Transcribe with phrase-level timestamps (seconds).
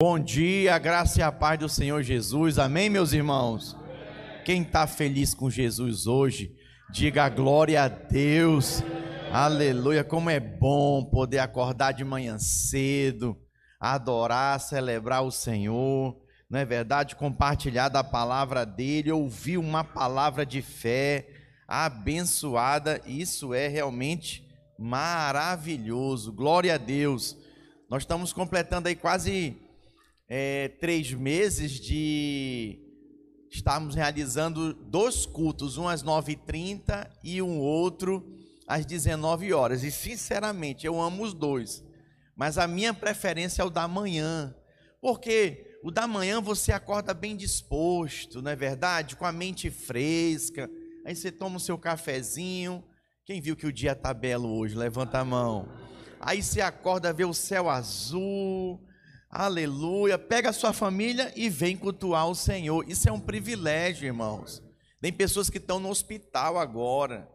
[0.00, 2.56] Bom dia, graça e a paz do Senhor Jesus.
[2.56, 3.76] Amém, meus irmãos?
[4.44, 6.54] Quem está feliz com Jesus hoje,
[6.88, 8.80] diga glória a Deus.
[9.32, 13.36] Aleluia, como é bom poder acordar de manhã cedo,
[13.80, 16.16] adorar, celebrar o Senhor,
[16.48, 17.16] não é verdade?
[17.16, 21.26] Compartilhar da palavra dele, ouvir uma palavra de fé
[21.66, 26.32] abençoada, isso é realmente maravilhoso.
[26.32, 27.36] Glória a Deus.
[27.90, 29.66] Nós estamos completando aí quase
[30.28, 32.78] é, três meses de
[33.50, 39.82] estarmos realizando dois cultos, um às 9h30 e um outro às 19 horas.
[39.82, 41.82] E sinceramente, eu amo os dois.
[42.36, 44.54] Mas a minha preferência é o da manhã.
[45.00, 49.16] Porque o da manhã você acorda bem disposto, não é verdade?
[49.16, 50.70] Com a mente fresca.
[51.06, 52.84] Aí você toma o seu cafezinho.
[53.24, 54.74] Quem viu que o dia está belo hoje?
[54.74, 55.68] Levanta a mão.
[56.20, 58.80] Aí você acorda, vê o céu azul,
[59.30, 62.88] aleluia, pega a sua família e vem cultuar o Senhor.
[62.88, 64.62] Isso é um privilégio, irmãos.
[65.00, 67.28] Tem pessoas que estão no hospital agora,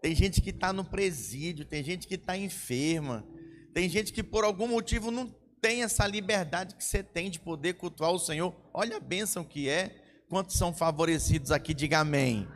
[0.00, 3.26] tem gente que está no presídio, tem gente que está enferma,
[3.74, 5.28] tem gente que por algum motivo não
[5.60, 8.54] tem essa liberdade que você tem de poder cultuar o Senhor.
[8.74, 10.02] Olha a bênção que é.
[10.28, 11.72] Quantos são favorecidos aqui?
[11.72, 12.48] Diga amém.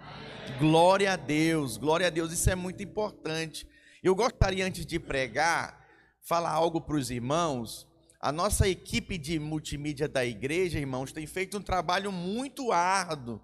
[0.58, 3.66] Glória a Deus, glória a Deus, isso é muito importante.
[4.02, 5.86] Eu gostaria, antes de pregar,
[6.22, 7.85] falar algo para os irmãos.
[8.20, 13.40] A nossa equipe de multimídia da igreja, irmãos, tem feito um trabalho muito árduo.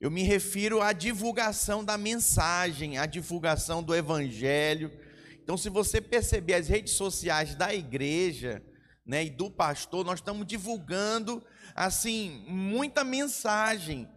[0.00, 4.92] Eu me refiro à divulgação da mensagem, à divulgação do evangelho.
[5.42, 8.62] Então, se você perceber as redes sociais da igreja,
[9.06, 11.42] né, e do pastor, nós estamos divulgando
[11.74, 14.08] assim muita mensagem.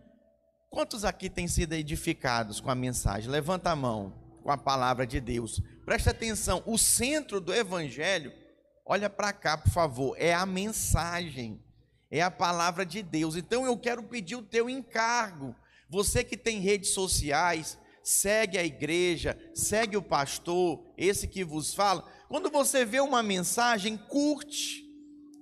[0.70, 3.30] Quantos aqui têm sido edificados com a mensagem?
[3.30, 5.62] Levanta a mão com a palavra de Deus.
[5.86, 8.34] Preste atenção, o centro do evangelho,
[8.90, 11.64] olha para cá, por favor, é a mensagem,
[12.10, 13.36] é a palavra de Deus.
[13.36, 15.56] Então eu quero pedir o teu encargo.
[15.88, 22.02] Você que tem redes sociais, segue a igreja, segue o pastor, esse que vos fala.
[22.28, 24.84] Quando você vê uma mensagem, curte,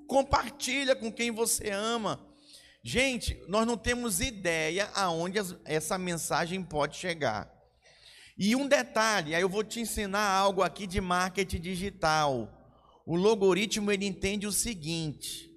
[0.08, 2.20] compartilha com quem você ama.
[2.84, 7.50] Gente, nós não temos ideia aonde essa mensagem pode chegar.
[8.38, 12.57] E um detalhe, aí eu vou te ensinar algo aqui de marketing digital.
[13.08, 15.50] O logaritmo ele entende o seguinte,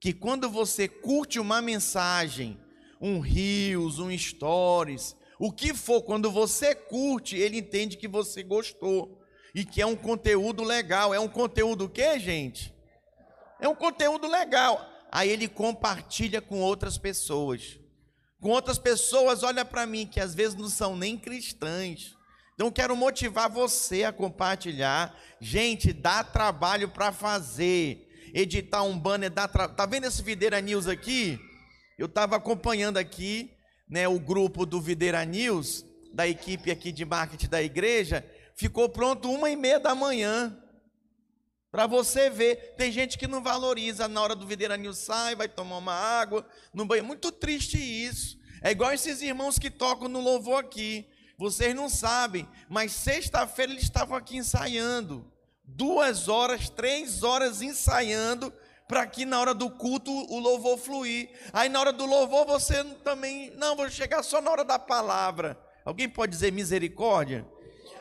[0.00, 2.58] que quando você curte uma mensagem,
[3.00, 9.20] um reels, um stories, o que for, quando você curte, ele entende que você gostou
[9.54, 11.14] e que é um conteúdo legal.
[11.14, 12.74] É um conteúdo o quê, gente?
[13.60, 14.84] É um conteúdo legal.
[15.12, 17.78] Aí ele compartilha com outras pessoas
[18.40, 22.16] com outras pessoas, olha para mim, que às vezes não são nem cristãs.
[22.58, 25.16] Então quero motivar você a compartilhar.
[25.40, 28.10] Gente, dá trabalho para fazer.
[28.34, 29.76] Editar um banner dá trabalho.
[29.76, 31.38] Tá vendo esse Videira News aqui?
[31.96, 33.52] Eu estava acompanhando aqui,
[33.88, 39.30] né, o grupo do Videira News, da equipe aqui de marketing da igreja, ficou pronto
[39.30, 40.58] uma e meia da manhã.
[41.70, 45.46] Para você ver, tem gente que não valoriza na hora do Videira News sai, vai
[45.46, 46.44] tomar uma água
[46.74, 47.04] no banho.
[47.04, 48.36] Muito triste isso.
[48.60, 51.06] É igual esses irmãos que tocam no louvor aqui.
[51.38, 55.24] Vocês não sabem, mas sexta-feira eles estavam aqui ensaiando.
[55.62, 58.52] Duas horas, três horas ensaiando
[58.88, 61.30] para que na hora do culto o louvor fluir.
[61.52, 65.56] Aí na hora do louvor você também, não, vou chegar só na hora da palavra.
[65.84, 67.46] Alguém pode dizer misericórdia?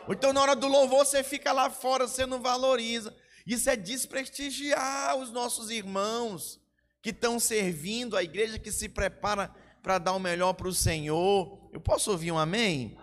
[0.09, 3.15] Então na hora do louvor você fica lá fora, você não valoriza.
[3.45, 6.59] Isso é desprestigiar os nossos irmãos
[7.03, 9.53] que estão servindo a igreja, que se prepara
[9.83, 11.69] para dar o melhor para o Senhor.
[11.71, 12.97] Eu posso ouvir um amém?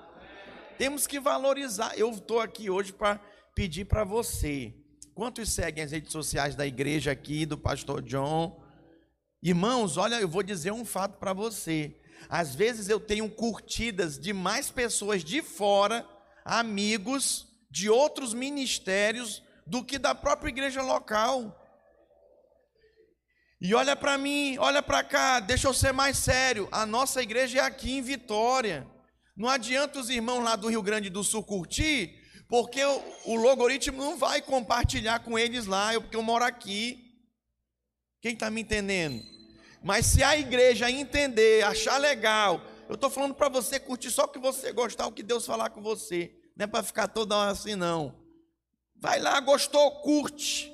[0.79, 1.97] Temos que valorizar.
[1.97, 3.21] Eu estou aqui hoje para
[3.55, 4.75] pedir para você.
[5.15, 8.61] Quantos seguem as redes sociais da igreja aqui, do pastor John?
[9.43, 11.95] Irmãos, olha, eu vou dizer um fato para você.
[12.29, 16.09] Às vezes eu tenho curtidas de mais pessoas de fora,
[16.45, 21.61] amigos de outros ministérios, do que da própria igreja local.
[23.61, 26.69] E olha para mim, olha para cá, deixa eu ser mais sério.
[26.73, 28.87] A nossa igreja é aqui em Vitória.
[29.37, 32.81] Não adianta os irmãos lá do Rio Grande do Sul curtir, porque
[33.25, 37.01] o, logaritmo não vai compartilhar com eles lá, porque eu moro aqui.
[38.21, 39.21] Quem está me entendendo?
[39.83, 44.29] Mas se a igreja entender, achar legal, eu estou falando para você curtir só o
[44.29, 46.33] que você gostar, o que Deus falar com você.
[46.57, 48.15] Não é para ficar toda hora assim, não.
[48.95, 50.73] Vai lá, gostou, curte.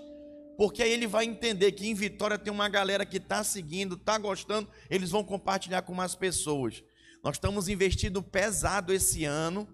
[0.58, 4.18] Porque aí ele vai entender que em Vitória tem uma galera que está seguindo, está
[4.18, 6.84] gostando, eles vão compartilhar com mais pessoas.
[7.22, 9.68] Nós estamos investindo pesado esse ano,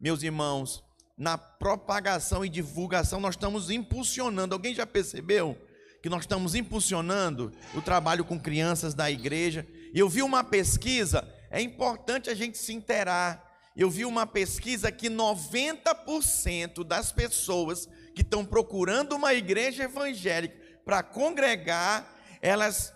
[0.00, 0.82] meus irmãos,
[1.16, 4.54] na propagação e divulgação, nós estamos impulsionando.
[4.54, 5.56] Alguém já percebeu
[6.02, 9.64] que nós estamos impulsionando o trabalho com crianças da igreja.
[9.94, 13.48] Eu vi uma pesquisa, é importante a gente se interar.
[13.76, 21.02] Eu vi uma pesquisa que 90% das pessoas que estão procurando uma igreja evangélica para
[21.02, 22.12] congregar,
[22.42, 22.92] elas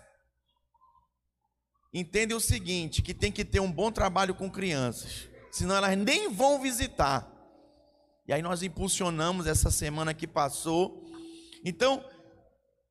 [1.99, 6.29] entendem o seguinte: que tem que ter um bom trabalho com crianças, senão elas nem
[6.29, 7.33] vão visitar.
[8.27, 11.03] E aí nós impulsionamos essa semana que passou.
[11.63, 12.03] Então,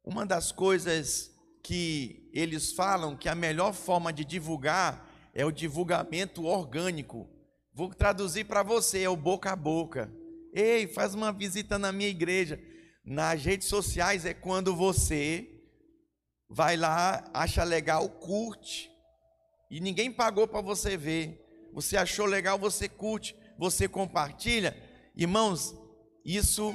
[0.03, 1.31] uma das coisas
[1.62, 7.29] que eles falam que a melhor forma de divulgar é o divulgamento orgânico.
[7.73, 10.11] Vou traduzir para você, é o boca a boca.
[10.55, 12.59] Ei, faz uma visita na minha igreja.
[13.05, 15.56] Nas redes sociais é quando você
[16.49, 18.91] vai lá, acha legal, curte.
[19.70, 21.42] E ninguém pagou para você ver.
[21.72, 24.76] Você achou legal, você curte, você compartilha.
[25.14, 25.74] Irmãos,
[26.24, 26.74] isso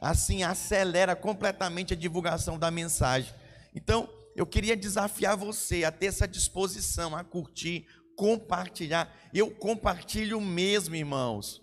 [0.00, 3.32] assim acelera completamente a divulgação da mensagem.
[3.74, 9.14] Então, eu queria desafiar você a ter essa disposição a curtir, compartilhar.
[9.32, 11.62] Eu compartilho mesmo, irmãos,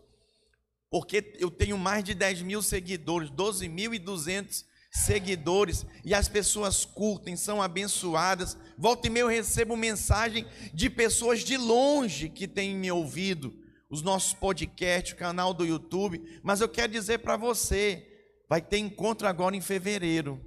[0.90, 7.62] porque eu tenho mais de 10 mil seguidores, 12.200 seguidores, e as pessoas curtem, são
[7.62, 8.58] abençoadas.
[8.78, 13.54] Volta e meia eu recebo mensagem de pessoas de longe que têm me ouvido
[13.90, 18.06] os nossos podcasts, o canal do YouTube, mas eu quero dizer para você,
[18.50, 20.42] vai ter encontro agora em fevereiro.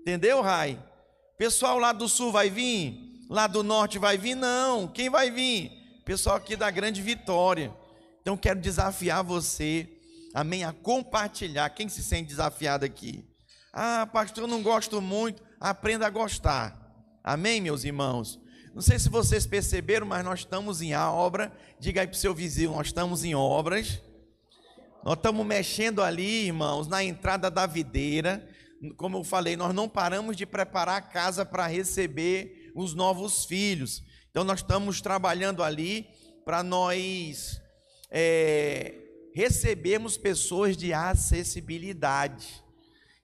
[0.00, 0.82] Entendeu, Rai?
[1.38, 3.26] Pessoal lá do sul vai vir?
[3.28, 4.34] Lá do norte vai vir?
[4.34, 4.86] Não.
[4.88, 5.70] Quem vai vir?
[6.04, 7.74] Pessoal aqui da Grande Vitória.
[8.20, 9.88] Então quero desafiar você,
[10.34, 11.70] amém, a compartilhar.
[11.70, 13.24] Quem se sente desafiado aqui?
[13.76, 15.42] Ah, pastor, eu não gosto muito.
[15.58, 16.80] Aprenda a gostar.
[17.24, 18.38] Amém, meus irmãos?
[18.72, 21.52] Não sei se vocês perceberam, mas nós estamos em obra.
[21.80, 24.00] Diga aí para o seu vizinho: nós estamos em obras.
[25.02, 28.48] Nós estamos mexendo ali, irmãos, na entrada da videira.
[28.96, 34.04] Como eu falei, nós não paramos de preparar a casa para receber os novos filhos.
[34.30, 36.06] Então, nós estamos trabalhando ali
[36.44, 37.60] para nós
[38.08, 38.94] é,
[39.34, 42.63] recebermos pessoas de acessibilidade.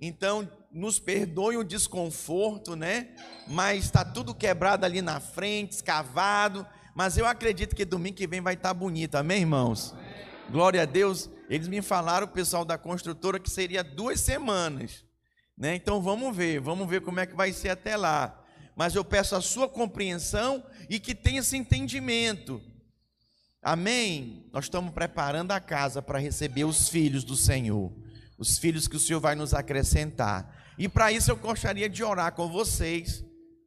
[0.01, 3.09] Então, nos perdoe o desconforto, né?
[3.47, 6.67] Mas está tudo quebrado ali na frente, escavado.
[6.95, 9.95] Mas eu acredito que domingo que vem vai estar tá bonito, amém, irmãos?
[10.51, 11.29] Glória a Deus.
[11.51, 15.05] Eles me falaram, o pessoal da construtora, que seria duas semanas.
[15.57, 15.75] Né?
[15.75, 18.43] Então vamos ver, vamos ver como é que vai ser até lá.
[18.75, 22.63] Mas eu peço a sua compreensão e que tenha esse entendimento.
[23.63, 24.49] Amém?
[24.53, 27.93] Nós estamos preparando a casa para receber os filhos do Senhor
[28.41, 30.73] os filhos que o Senhor vai nos acrescentar.
[30.79, 33.23] E para isso eu gostaria de orar com vocês,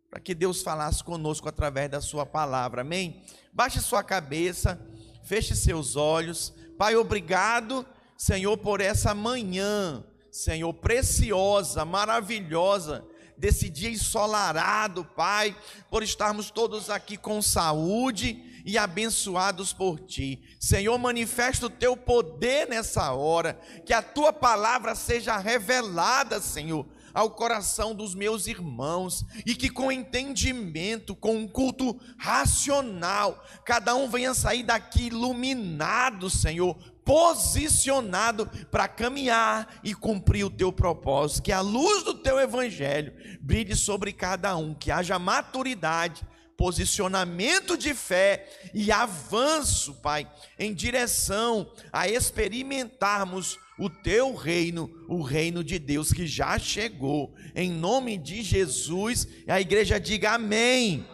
[0.10, 3.24] para que Deus falasse conosco através da Sua palavra, amém?
[3.54, 4.82] Baixe sua cabeça,
[5.24, 7.86] feche seus olhos, Pai, obrigado,
[8.18, 13.06] Senhor, por essa manhã, Senhor, preciosa, maravilhosa,
[13.38, 15.56] desse dia ensolarado, Pai,
[15.90, 20.42] por estarmos todos aqui com saúde e abençoados por ti.
[20.60, 27.30] Senhor, manifesta o teu poder nessa hora, que a tua palavra seja revelada, Senhor, ao
[27.30, 34.34] coração dos meus irmãos e que com entendimento, com um culto racional, cada um venha
[34.34, 41.44] sair daqui iluminado, Senhor, posicionado para caminhar e cumprir o teu propósito.
[41.44, 46.26] Que a luz do teu evangelho brilhe sobre cada um, que haja maturidade
[46.56, 55.64] posicionamento de fé e avanço, Pai, em direção a experimentarmos o teu reino, o reino
[55.64, 57.34] de Deus que já chegou.
[57.56, 61.06] Em nome de Jesus, a igreja diga amém.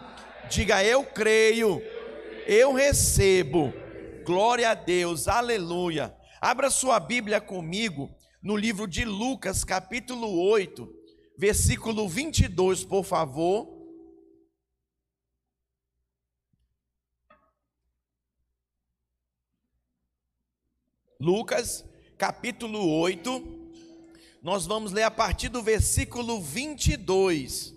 [0.50, 1.82] Diga eu creio,
[2.46, 3.74] eu recebo.
[4.30, 6.16] Glória a Deus, aleluia.
[6.40, 10.88] Abra sua Bíblia comigo no livro de Lucas, capítulo 8,
[11.36, 13.68] versículo 22, por favor.
[21.20, 21.84] Lucas,
[22.16, 23.32] capítulo 8,
[24.44, 27.74] nós vamos ler a partir do versículo 22.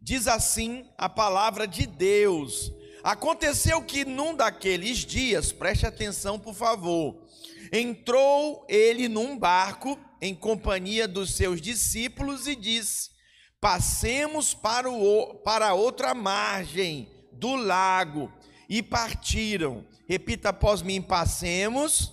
[0.00, 2.72] Diz assim a palavra de Deus:
[3.04, 7.22] Aconteceu que num daqueles dias, preste atenção por favor,
[7.70, 13.10] entrou ele num barco em companhia dos seus discípulos e disse:
[13.60, 18.32] Passemos para, o, para outra margem do lago.
[18.70, 19.84] E partiram.
[20.08, 22.10] Repita após mim: passemos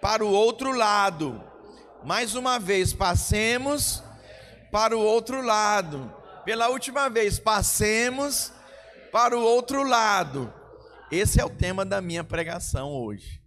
[0.00, 1.40] para o outro lado.
[2.04, 4.02] Mais uma vez, passemos
[4.72, 6.12] para o outro lado.
[6.44, 8.52] Pela última vez, passemos
[9.10, 10.52] para o outro lado.
[11.10, 13.42] Esse é o tema da minha pregação hoje.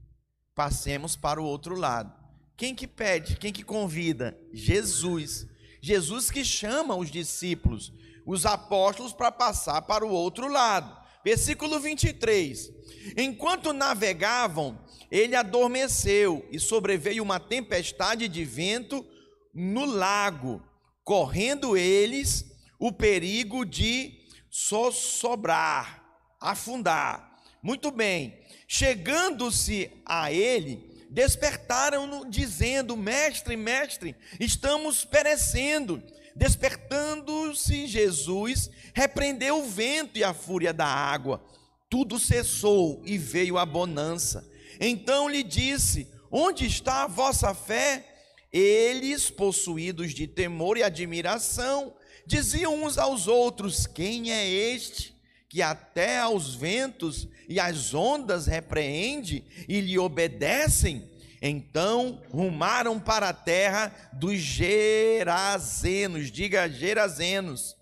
[0.55, 2.13] Passemos para o outro lado.
[2.57, 3.37] Quem que pede?
[3.37, 4.37] Quem que convida?
[4.53, 5.47] Jesus.
[5.81, 7.91] Jesus que chama os discípulos,
[8.25, 10.95] os apóstolos, para passar para o outro lado.
[11.23, 12.71] Versículo 23:
[13.17, 19.05] Enquanto navegavam, ele adormeceu e sobreveio uma tempestade de vento
[19.53, 20.61] no lago,
[21.03, 22.45] correndo eles
[22.79, 24.20] o perigo de
[24.51, 26.03] sossobrar,
[26.39, 27.39] afundar.
[27.63, 36.03] Muito bem, chegando-se a ele, despertaram-no, dizendo: Mestre, mestre, estamos perecendo.
[36.33, 41.43] Despertando-se Jesus, repreendeu o vento e a fúria da água.
[41.89, 44.49] Tudo cessou e veio a bonança.
[44.79, 48.07] Então lhe disse: Onde está a vossa fé?
[48.51, 51.93] Eles, possuídos de temor e admiração,
[52.25, 55.15] diziam uns aos outros: Quem é este
[55.49, 61.09] que até aos ventos e às ondas repreende e lhe obedecem?
[61.41, 67.75] Então rumaram para a terra dos Gerazenos, diga Gerazenos.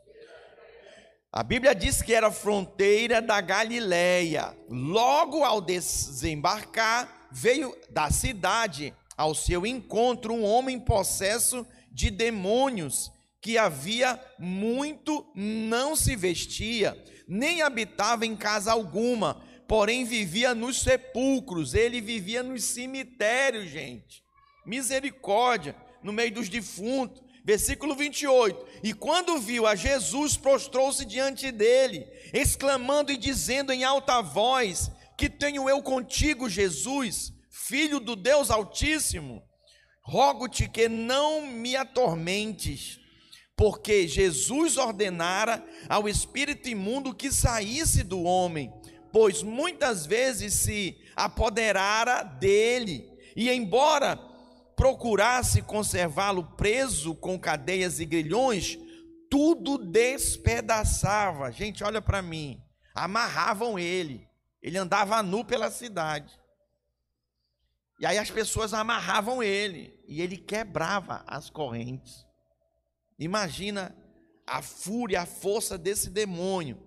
[1.31, 4.57] A Bíblia diz que era fronteira da Galileia.
[4.67, 13.57] Logo ao desembarcar, veio da cidade ao seu encontro um homem possesso de demônios, que
[13.57, 22.01] havia muito não se vestia, nem habitava em casa alguma, porém vivia nos sepulcros, ele
[22.01, 24.23] vivia nos cemitérios, gente.
[24.65, 27.23] Misericórdia, no meio dos defuntos.
[27.45, 28.67] Versículo 28.
[28.83, 35.29] E quando viu a Jesus, prostrou-se diante dele, exclamando e dizendo em alta voz: Que
[35.29, 39.41] tenho eu contigo, Jesus, filho do Deus Altíssimo?
[40.03, 42.99] Rogo-te que não me atormentes
[43.59, 48.73] porque Jesus ordenara ao espírito imundo que saísse do homem,
[49.11, 54.15] pois muitas vezes se apoderara dele, e embora
[54.77, 58.79] procurasse conservá-lo preso com cadeias e grilhões,
[59.29, 61.51] tudo despedaçava.
[61.51, 62.63] Gente, olha para mim,
[62.95, 64.25] amarravam ele,
[64.61, 66.31] ele andava nu pela cidade.
[67.99, 72.28] E aí as pessoas amarravam ele, e ele quebrava as correntes.
[73.19, 73.95] Imagina
[74.47, 76.77] a fúria, a força desse demônio.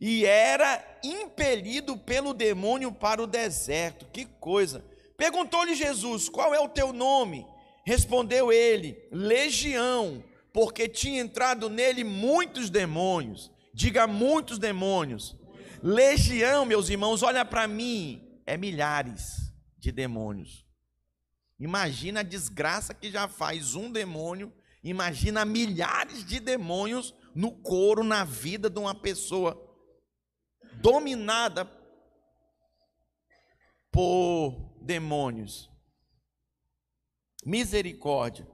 [0.00, 4.06] E era impelido pelo demônio para o deserto.
[4.12, 4.84] Que coisa!
[5.16, 7.46] Perguntou-lhe Jesus: Qual é o teu nome?
[7.86, 13.50] Respondeu ele: Legião, porque tinha entrado nele muitos demônios.
[13.72, 15.36] Diga muitos demônios.
[15.80, 20.66] Legião, meus irmãos, olha para mim, é milhares de demônios.
[21.58, 28.24] Imagina a desgraça que já faz um demônio Imagina milhares de demônios no couro, na
[28.24, 29.56] vida de uma pessoa
[30.80, 31.64] dominada
[33.90, 35.70] por demônios.
[37.44, 38.46] Misericórdia.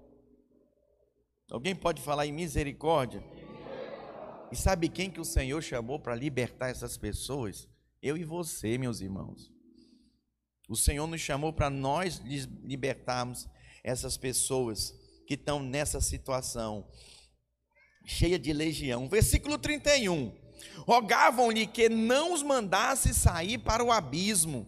[1.51, 3.23] Alguém pode falar em misericórdia?
[4.53, 7.67] E sabe quem que o Senhor chamou para libertar essas pessoas?
[8.03, 9.51] Eu e você, meus irmãos.
[10.69, 13.49] O Senhor nos chamou para nós libertarmos
[13.83, 14.95] essas pessoas
[15.29, 16.89] que estão nessa situação,
[18.07, 19.07] cheia de legião.
[19.11, 20.35] Versículo 31.
[20.87, 24.67] Rogavam-lhe que não os mandasse sair para o abismo,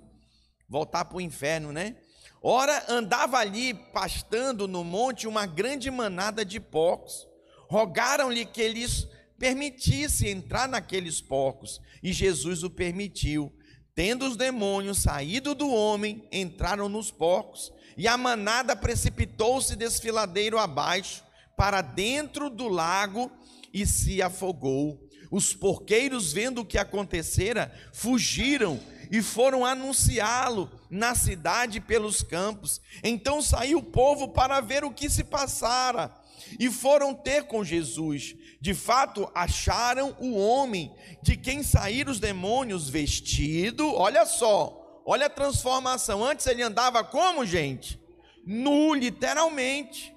[0.69, 1.97] voltar para o inferno, né?
[2.43, 7.27] Ora, andava ali pastando no monte uma grande manada de porcos.
[7.71, 13.51] Rogaram-lhe que lhes permitisse entrar naqueles porcos, e Jesus o permitiu.
[13.95, 21.23] Tendo os demônios saído do homem, entraram nos porcos, e a manada precipitou-se desfiladeiro abaixo
[21.57, 23.31] para dentro do lago
[23.73, 24.99] e se afogou.
[25.31, 28.81] Os porqueiros, vendo o que acontecera, fugiram
[29.11, 32.81] e foram anunciá-lo na cidade pelos campos.
[33.03, 36.15] Então saiu o povo para ver o que se passara
[36.59, 38.35] e foram ter com Jesus.
[38.61, 40.93] De fato, acharam o homem
[41.23, 46.25] de quem saíram os demônios vestido, olha só, Olha a transformação.
[46.25, 48.01] Antes ele andava como, gente?
[48.45, 50.15] Nu, literalmente.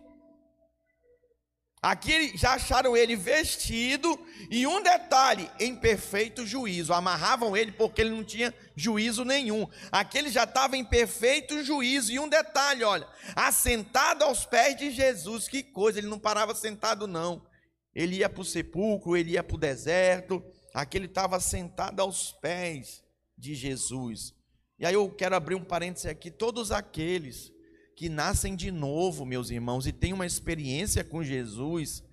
[1.83, 4.17] Aqui já acharam ele vestido
[4.49, 6.93] e um detalhe, em perfeito juízo.
[6.93, 9.67] Amarravam ele porque ele não tinha juízo nenhum.
[9.91, 12.09] Aqui ele já estava em perfeito juízo.
[12.09, 15.49] E um detalhe, olha, assentado aos pés de Jesus.
[15.49, 17.45] Que coisa, ele não parava sentado, não.
[17.93, 20.41] Ele ia para o sepulcro, ele ia para o deserto.
[20.73, 23.03] Aqui ele estava sentado aos pés
[23.37, 24.33] de Jesus.
[24.83, 27.53] E aí eu quero abrir um parêntese aqui: todos aqueles
[27.95, 32.03] que nascem de novo, meus irmãos, e têm uma experiência com Jesus,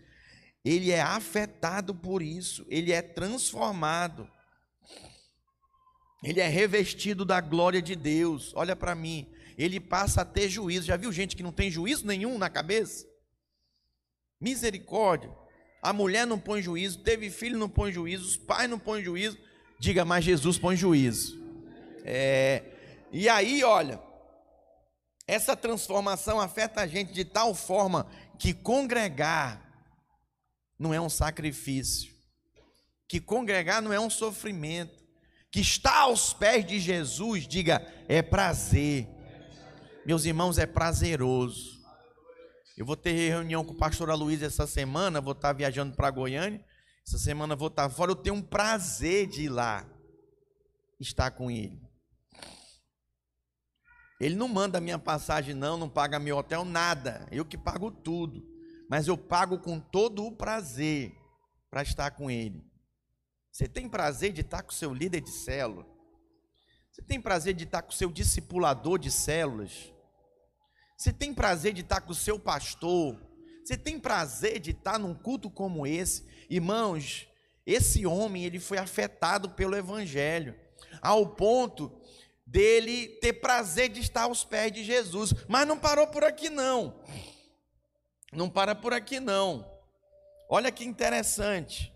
[0.64, 4.30] ele é afetado por isso, ele é transformado,
[6.22, 8.52] ele é revestido da glória de Deus.
[8.54, 10.86] Olha para mim, ele passa a ter juízo.
[10.86, 13.04] Já viu gente que não tem juízo nenhum na cabeça?
[14.40, 15.34] Misericórdia.
[15.82, 19.36] A mulher não põe juízo, teve filho não põe juízo, os pais não põem juízo.
[19.76, 21.40] Diga, mas Jesus põe juízo.
[22.04, 22.64] É,
[23.12, 24.00] e aí, olha,
[25.26, 28.07] essa transformação afeta a gente de tal forma
[28.38, 29.64] que congregar
[30.78, 32.12] não é um sacrifício,
[33.07, 35.04] que congregar não é um sofrimento,
[35.50, 39.07] que estar aos pés de Jesus, diga, é prazer.
[40.07, 41.80] Meus irmãos, é prazeroso.
[42.76, 46.64] Eu vou ter reunião com o pastor Luiz essa semana, vou estar viajando para Goiânia.
[47.07, 49.87] Essa semana vou estar fora, eu tenho um prazer de ir lá
[50.99, 51.89] estar com ele.
[54.20, 57.26] Ele não manda minha passagem, não, não paga meu hotel, nada.
[57.32, 58.46] Eu que pago tudo.
[58.88, 61.14] Mas eu pago com todo o prazer
[61.70, 62.62] para estar com ele.
[63.50, 65.86] Você tem prazer de estar com seu líder de célula?
[66.90, 69.90] Você tem prazer de estar com seu discipulador de células?
[70.96, 73.18] Você tem prazer de estar com o seu pastor?
[73.64, 76.26] Você tem prazer de estar num culto como esse?
[76.50, 77.26] Irmãos,
[77.64, 80.54] esse homem, ele foi afetado pelo evangelho,
[81.00, 82.00] ao ponto
[82.50, 85.33] dele ter prazer de estar aos pés de Jesus.
[85.49, 87.00] Mas não parou por aqui não.
[88.33, 89.64] Não para por aqui não.
[90.49, 91.92] Olha que interessante.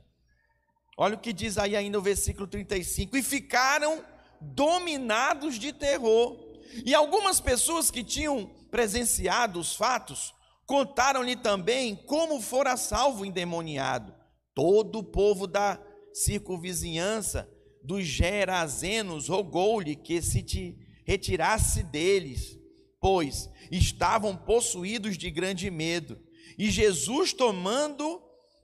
[0.97, 3.17] Olha o que diz aí ainda no versículo 35.
[3.17, 4.05] E ficaram
[4.41, 6.39] dominados de terror.
[6.85, 10.33] E algumas pessoas que tinham presenciado os fatos
[10.67, 14.15] contaram-lhe também como fora salvo o endemoniado.
[14.55, 15.81] Todo o povo da
[16.13, 17.49] circunvizinhança
[17.85, 22.59] dos Gerazenos rogou-lhe que se te retirasse deles,
[23.01, 26.19] pois estavam possuídos de grande medo.
[26.59, 28.23] E Jesus, tomando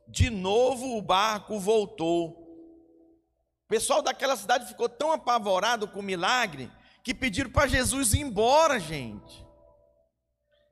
[0.08, 2.30] de novo o barco, voltou.
[3.64, 6.70] O pessoal daquela cidade ficou tão apavorado com o milagre
[7.04, 9.46] que pediram para Jesus ir embora, gente.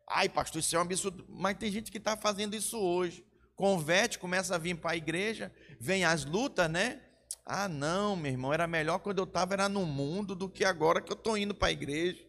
[0.08, 1.24] Ai, pastor, isso é um absurdo.
[1.28, 3.24] Mas tem gente que está fazendo isso hoje.
[3.54, 7.02] Converte, começa a vir para a igreja, vem as lutas, né?
[7.50, 11.00] Ah, não, meu irmão, era melhor quando eu estava era no mundo do que agora
[11.00, 12.22] que eu estou indo para a igreja.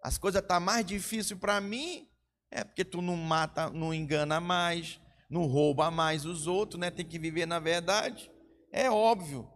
[0.00, 2.06] As coisas estão tá mais difíceis para mim,
[2.52, 6.88] é porque tu não mata, não engana mais, não rouba mais os outros, né?
[6.88, 8.30] Tem que viver na verdade.
[8.70, 9.50] É óbvio.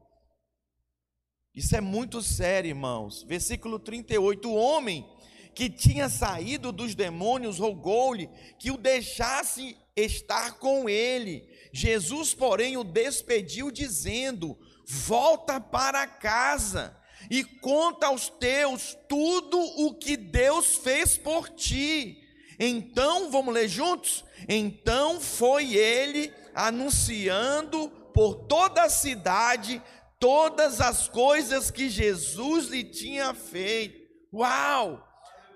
[1.54, 3.22] Isso é muito sério, irmãos.
[3.22, 5.08] Versículo 38: O homem
[5.54, 11.48] que tinha saído dos demônios rogou-lhe que o deixasse estar com ele.
[11.72, 16.96] Jesus, porém, o despediu, dizendo: volta para casa
[17.30, 22.24] e conta aos teus tudo o que Deus fez por ti.
[22.58, 24.24] Então, vamos ler juntos?
[24.48, 29.82] Então foi ele anunciando por toda a cidade
[30.18, 34.08] todas as coisas que Jesus lhe tinha feito.
[34.32, 35.07] Uau!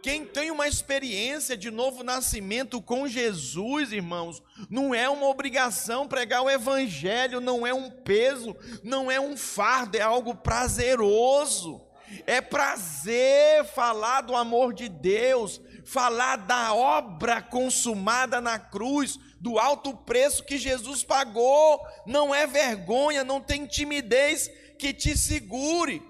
[0.03, 6.43] Quem tem uma experiência de novo nascimento com Jesus, irmãos, não é uma obrigação pregar
[6.43, 11.81] o Evangelho, não é um peso, não é um fardo, é algo prazeroso.
[12.27, 19.97] É prazer falar do amor de Deus, falar da obra consumada na cruz, do alto
[19.97, 21.81] preço que Jesus pagou.
[22.05, 26.03] Não é vergonha, não tem timidez que te segure.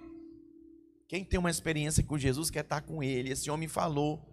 [1.13, 3.31] Quem tem uma experiência com Jesus quer estar com Ele.
[3.31, 4.27] Esse homem falou: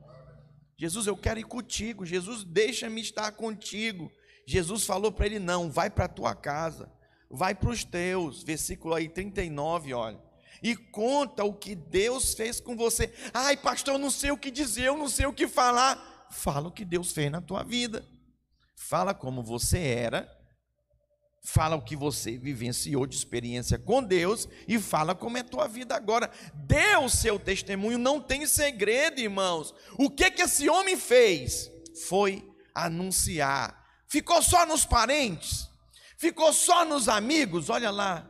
[0.77, 2.05] Jesus, eu quero ir contigo.
[2.05, 4.09] Jesus, deixa-me estar contigo.
[4.47, 6.89] Jesus falou para ele: Não, vai para a tua casa,
[7.29, 8.43] vai para os teus.
[8.43, 10.23] Versículo aí 39, olha.
[10.63, 13.13] E conta o que Deus fez com você.
[13.33, 16.29] Ai, pastor, eu não sei o que dizer, eu não sei o que falar.
[16.31, 18.07] Fala o que Deus fez na tua vida.
[18.73, 20.38] Fala como você era
[21.41, 25.67] Fala o que você vivenciou de experiência com Deus e fala como é a tua
[25.67, 26.29] vida agora.
[26.53, 29.73] Dê o seu testemunho, não tem segredo, irmãos.
[29.97, 31.71] O que que esse homem fez?
[32.07, 33.85] Foi anunciar.
[34.07, 35.69] Ficou só nos parentes?
[36.17, 37.69] Ficou só nos amigos?
[37.69, 38.29] Olha lá.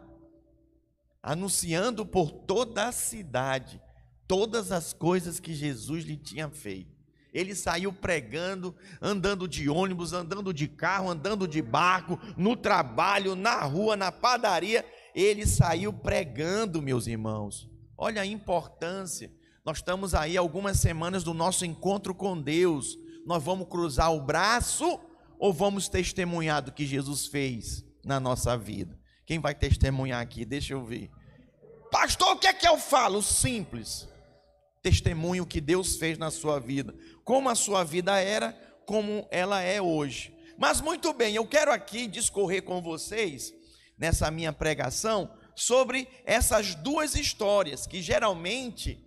[1.22, 3.82] Anunciando por toda a cidade
[4.30, 6.99] todas as coisas que Jesus lhe tinha feito.
[7.34, 13.62] Ele saiu pregando, andando de ônibus, andando de carro, andando de barco, no trabalho, na
[13.63, 14.86] rua, na padaria.
[15.13, 17.70] Ele saiu pregando, meus irmãos.
[17.98, 19.32] Olha a importância.
[19.63, 22.98] Nós estamos aí algumas semanas do nosso encontro com Deus.
[23.26, 25.00] Nós vamos cruzar o braço
[25.38, 28.98] ou vamos testemunhar do que Jesus fez na nossa vida?
[29.26, 30.44] Quem vai testemunhar aqui?
[30.44, 31.12] Deixa eu ver.
[31.92, 33.22] Pastor, o que é que eu falo?
[33.22, 34.09] Simples
[34.89, 38.54] testemunho que Deus fez na sua vida, como a sua vida era,
[38.88, 40.36] como ela é hoje.
[40.58, 43.54] Mas muito bem, eu quero aqui discorrer com vocês,
[43.95, 48.99] nessa minha pregação, sobre essas duas histórias que geralmente,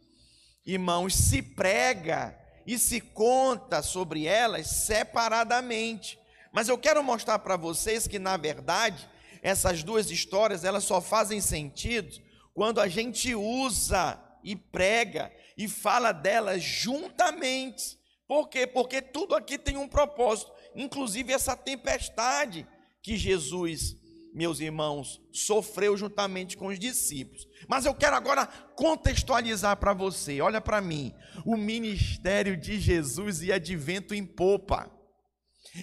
[0.65, 6.17] irmãos, se prega e se conta sobre elas separadamente.
[6.53, 9.11] Mas eu quero mostrar para vocês que na verdade
[9.43, 12.23] essas duas histórias elas só fazem sentido
[12.55, 17.99] quando a gente usa e prega e fala delas juntamente.
[18.27, 18.67] Por quê?
[18.67, 22.67] Porque tudo aqui tem um propósito, inclusive essa tempestade
[23.03, 23.97] que Jesus,
[24.33, 27.47] meus irmãos, sofreu juntamente com os discípulos.
[27.69, 30.41] Mas eu quero agora contextualizar para você.
[30.41, 31.13] Olha para mim.
[31.45, 34.91] O ministério de Jesus ia de vento em popa.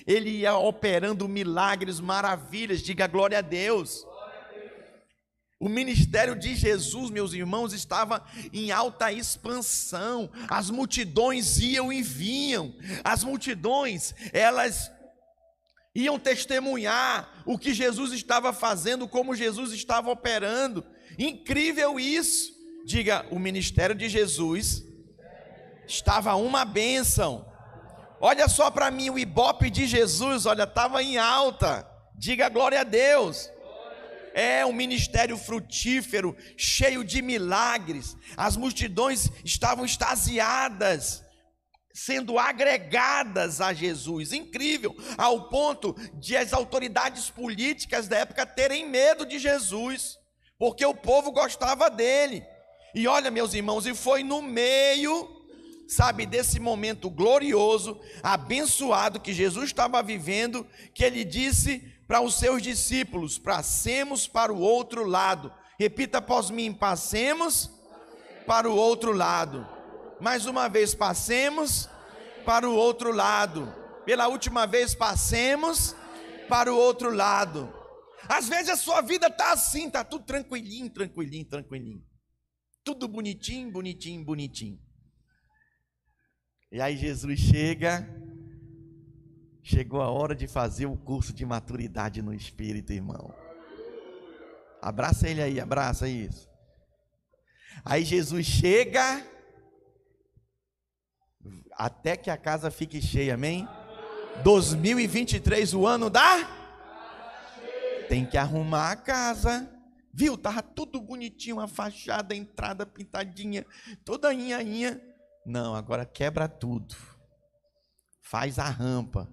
[0.06, 2.82] Ele ia operando milagres, maravilhas.
[2.82, 4.06] Diga glória a Deus.
[5.60, 10.32] O ministério de Jesus, meus irmãos, estava em alta expansão.
[10.50, 12.74] As multidões iam e vinham.
[13.04, 14.90] As multidões, elas
[15.94, 20.86] iam testemunhar o que Jesus estava fazendo, como Jesus estava operando.
[21.18, 22.54] Incrível isso.
[22.86, 24.82] Diga, o ministério de Jesus
[25.86, 27.46] estava uma bênção.
[28.22, 31.86] Olha só para mim, o ibope de Jesus, olha, estava em alta.
[32.16, 33.50] Diga glória a Deus.
[34.34, 38.16] É um ministério frutífero, cheio de milagres.
[38.36, 41.24] As multidões estavam extasiadas,
[41.94, 44.34] sendo agregadas a Jesus.
[44.34, 50.20] Incrível, ao ponto de as autoridades políticas da época terem medo de Jesus
[50.60, 52.46] porque o povo gostava dele.
[52.94, 55.28] E olha, meus irmãos, e foi no meio,
[55.88, 62.64] sabe, desse momento glorioso, abençoado que Jesus estava vivendo, que ele disse para os seus
[62.64, 65.54] discípulos: passemos para o outro lado.
[65.78, 67.70] Repita após mim: passemos
[68.48, 69.66] para o outro lado.
[70.20, 71.88] Mais uma vez, passemos
[72.44, 73.72] para o outro lado.
[74.06, 75.96] Pela última vez, passemos
[76.50, 77.72] para o outro lado.
[78.28, 82.04] Às vezes a sua vida está assim, está tudo tranquilinho, tranquilinho, tranquilinho.
[82.84, 84.80] Tudo bonitinho, bonitinho, bonitinho.
[86.72, 88.08] E aí Jesus chega,
[89.64, 93.34] chegou a hora de fazer o curso de maturidade no Espírito, irmão.
[94.82, 96.50] Abraça ele aí, abraça isso.
[97.84, 99.24] Aí Jesus chega,
[101.74, 103.68] até que a casa fique cheia, amém?
[104.44, 106.60] 2023, o ano da
[108.10, 109.70] tem que arrumar a casa.
[110.12, 110.36] Viu?
[110.36, 113.66] Tava tudo bonitinho, a fachada, a entrada pintadinha,
[114.04, 115.00] toda inha.
[115.46, 116.96] Não, agora quebra tudo.
[118.22, 119.32] Faz a rampa.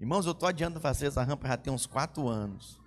[0.00, 2.80] Irmãos, eu estou adiando fazer essa rampa já tem uns quatro anos.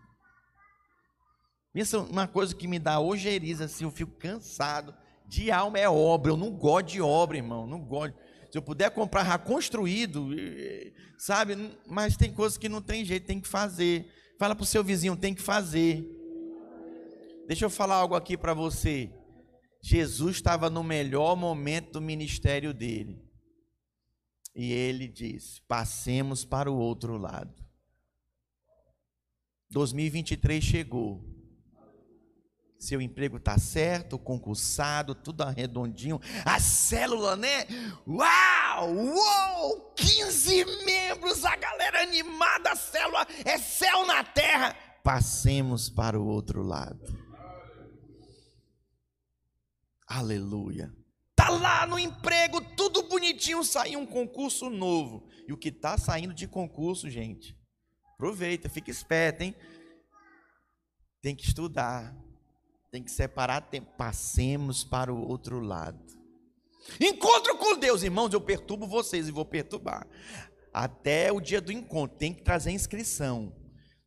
[1.73, 4.95] Pensa uma coisa que me dá ojeriza, assim, eu fico cansado.
[5.27, 8.17] De alma é obra, eu não gosto de obra, irmão, não gosto.
[8.51, 10.29] Se eu puder comprar já construído,
[11.17, 11.77] sabe?
[11.85, 14.11] Mas tem coisas que não tem jeito, tem que fazer.
[14.39, 16.05] Fala para o seu vizinho, tem que fazer.
[17.47, 19.11] Deixa eu falar algo aqui para você.
[19.81, 23.26] Jesus estava no melhor momento do ministério dele.
[24.57, 27.63] E ele disse: passemos para o outro lado.
[29.69, 31.23] 2023 chegou.
[32.79, 36.19] Seu emprego está certo, concursado, tudo arredondinho.
[36.43, 37.67] A célula, né?
[38.07, 38.95] Uau!
[38.95, 39.93] Uou!
[39.95, 44.75] 15 membros, a galera animada, a célula é céu na terra.
[45.03, 47.15] Passemos para o outro lado.
[50.07, 50.91] Aleluia.
[51.37, 55.25] Tá lá no emprego, tudo bonitinho, saiu um concurso novo.
[55.47, 57.57] E o que está saindo de concurso, gente?
[58.15, 59.55] Aproveita, fica esperto, hein?
[61.21, 62.13] Tem que estudar
[62.91, 63.91] tem que separar tempo.
[63.97, 65.99] Passemos para o outro lado.
[66.99, 70.07] Encontro com Deus, irmãos, eu perturbo vocês e vou perturbar.
[70.73, 73.55] Até o dia do encontro, tem que trazer inscrição.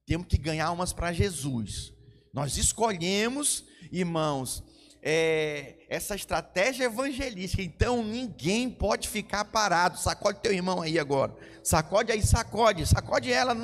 [0.06, 1.92] Temos que ganhar umas para Jesus.
[2.32, 4.62] Nós escolhemos, irmãos,
[5.02, 7.62] é, essa estratégia evangelística.
[7.62, 9.98] Então ninguém pode ficar parado.
[9.98, 11.34] Sacode teu irmão aí agora.
[11.62, 13.56] Sacode aí, sacode, sacode ela.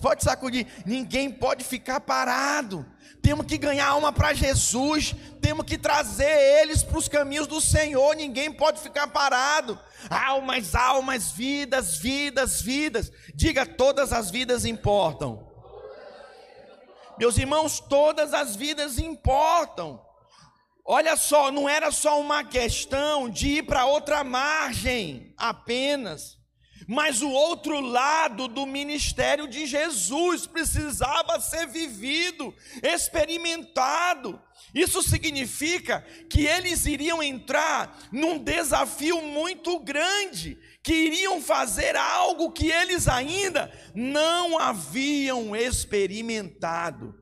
[0.00, 0.66] Pode sacudir.
[0.84, 2.86] Ninguém pode ficar parado.
[3.22, 5.14] Temos que ganhar alma para Jesus.
[5.40, 8.14] Temos que trazer eles para os caminhos do Senhor.
[8.16, 9.78] Ninguém pode ficar parado.
[10.10, 13.12] Almas, almas, vidas, vidas, vidas.
[13.34, 15.48] Diga: todas as vidas importam.
[17.18, 20.00] Meus irmãos, todas as vidas importam.
[20.84, 26.36] Olha só, não era só uma questão de ir para outra margem apenas,
[26.88, 34.42] mas o outro lado do ministério de Jesus precisava ser vivido, experimentado.
[34.74, 42.72] Isso significa que eles iriam entrar num desafio muito grande, que iriam fazer algo que
[42.72, 47.21] eles ainda não haviam experimentado.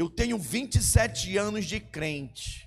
[0.00, 2.66] Eu tenho 27 anos de crente.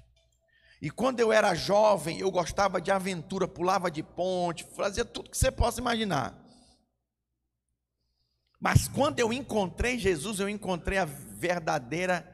[0.79, 5.37] E quando eu era jovem, eu gostava de aventura, pulava de ponte, fazia tudo que
[5.39, 6.39] você possa imaginar.
[8.59, 12.31] Mas quando eu encontrei Jesus, eu encontrei a verdadeira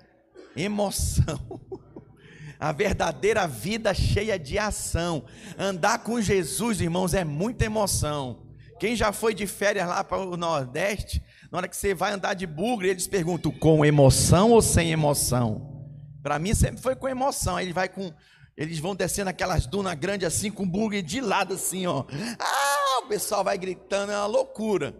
[0.53, 1.39] emoção.
[2.59, 5.23] A verdadeira vida cheia de ação.
[5.57, 8.45] Andar com Jesus, irmãos, é muita emoção.
[8.77, 12.35] Quem já foi de férias lá para o Nordeste, na hora que você vai andar
[12.35, 15.87] de bugre, eles perguntam com emoção ou sem emoção?
[16.21, 17.55] Para mim sempre foi com emoção.
[17.55, 18.13] Aí ele vai com
[18.55, 22.03] eles vão descendo aquelas dunas grandes assim com bugre de lado assim, ó.
[22.37, 24.93] Ah, o pessoal vai gritando, é uma loucura.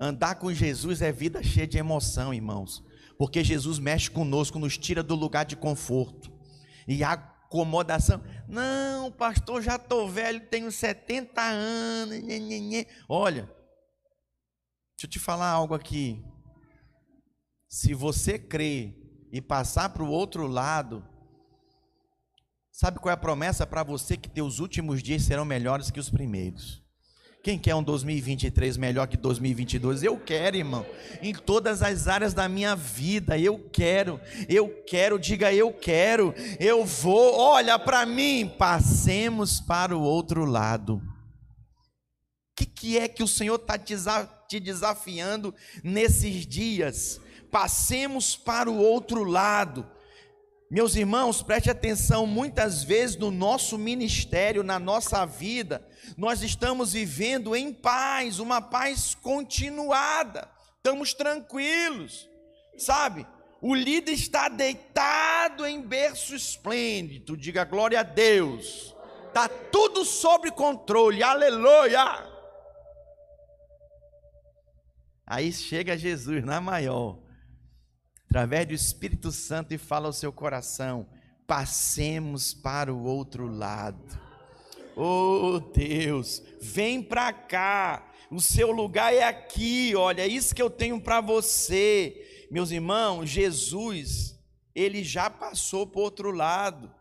[0.00, 2.84] Andar com Jesus é vida cheia de emoção, irmãos.
[3.18, 6.32] Porque Jesus mexe conosco, nos tira do lugar de conforto.
[6.86, 7.16] E a
[7.54, 8.20] acomodação.
[8.48, 12.18] Não, pastor, já estou velho, tenho 70 anos.
[13.08, 16.24] Olha, deixa eu te falar algo aqui.
[17.68, 18.94] Se você crê
[19.32, 21.06] e passar para o outro lado,
[22.70, 26.10] sabe qual é a promessa para você que teus últimos dias serão melhores que os
[26.10, 26.83] primeiros?
[27.44, 30.02] Quem quer um 2023 melhor que 2022?
[30.02, 30.86] Eu quero, irmão.
[31.20, 34.18] Em todas as áreas da minha vida, eu quero.
[34.48, 36.34] Eu quero, diga eu quero.
[36.58, 37.38] Eu vou.
[37.38, 40.94] Olha para mim, passemos para o outro lado.
[40.94, 41.02] O
[42.56, 47.20] que, que é que o Senhor está te desafiando nesses dias?
[47.50, 49.86] Passemos para o outro lado.
[50.74, 57.54] Meus irmãos, preste atenção, muitas vezes no nosso ministério, na nossa vida, nós estamos vivendo
[57.54, 62.28] em paz, uma paz continuada, estamos tranquilos,
[62.76, 63.24] sabe?
[63.62, 68.96] O líder está deitado em berço esplêndido, diga glória a Deus,
[69.28, 72.28] está tudo sob controle, aleluia.
[75.24, 77.23] Aí chega Jesus na maior
[78.34, 81.06] através do Espírito Santo e fala ao seu coração:
[81.46, 84.18] passemos para o outro lado.
[84.96, 88.10] Oh Deus, vem para cá.
[88.32, 89.94] O seu lugar é aqui.
[89.94, 92.48] Olha, é isso que eu tenho para você.
[92.50, 94.36] Meus irmãos, Jesus,
[94.74, 96.92] ele já passou para o outro lado.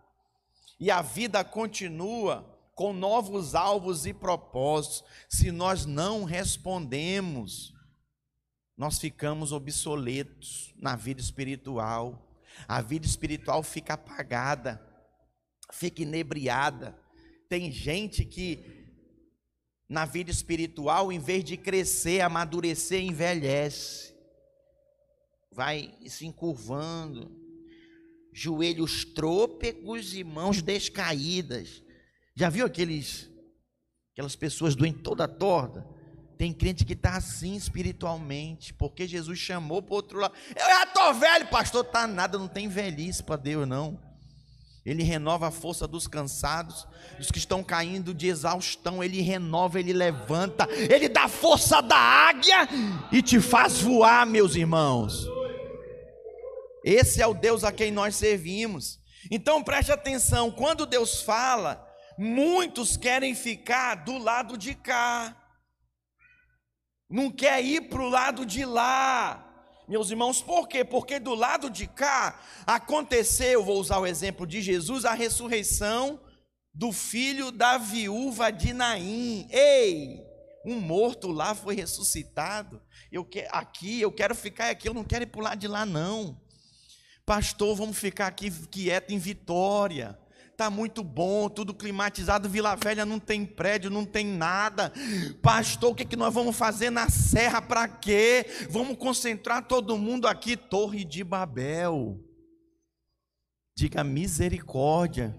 [0.80, 5.04] E a vida continua com novos alvos e propósitos.
[5.28, 7.73] Se nós não respondemos,
[8.78, 12.30] nós ficamos obsoletos na vida espiritual.
[12.68, 14.82] A vida espiritual fica apagada,
[15.72, 16.98] fica inebriada.
[17.50, 18.84] Tem gente que
[19.88, 24.14] na vida espiritual, em vez de crescer, amadurecer, envelhece.
[25.52, 27.32] Vai se encurvando,
[28.34, 31.84] joelhos trôpegos e mãos descaídas.
[32.36, 33.30] Já viu aqueles
[34.12, 35.88] aquelas pessoas doentes toda torta?
[36.38, 40.34] Tem crente que está assim espiritualmente, porque Jesus chamou para outro lado.
[40.56, 41.84] Eu já estou velho, pastor.
[41.84, 44.00] Tá nada, não tem velhice para Deus, não.
[44.86, 46.86] Ele renova a força dos cansados,
[47.18, 49.02] dos que estão caindo de exaustão.
[49.02, 52.68] Ele renova, ele levanta, ele dá força da águia
[53.12, 55.26] e te faz voar, meus irmãos.
[56.84, 59.00] Esse é o Deus a quem nós servimos.
[59.32, 65.34] Então preste atenção: quando Deus fala, muitos querem ficar do lado de cá
[67.14, 69.48] não quer ir para o lado de lá.
[69.88, 70.84] Meus irmãos, por quê?
[70.84, 76.20] Porque do lado de cá aconteceu, vou usar o exemplo de Jesus, a ressurreição
[76.74, 79.48] do filho da viúva de Naim.
[79.52, 80.24] Ei,
[80.66, 82.82] um morto lá foi ressuscitado.
[83.12, 85.68] Eu que, aqui, eu quero ficar aqui, eu não quero ir para o lado de
[85.68, 86.42] lá, não.
[87.24, 90.18] Pastor, vamos ficar aqui quieto em Vitória
[90.64, 94.94] está muito bom, tudo climatizado, Vila Velha não tem prédio, não tem nada.
[95.42, 97.62] Pastor, o que, que nós vamos fazer na serra?
[97.62, 98.46] Para quê?
[98.70, 102.18] Vamos concentrar todo mundo aqui, Torre de Babel.
[103.76, 105.36] Diga misericórdia.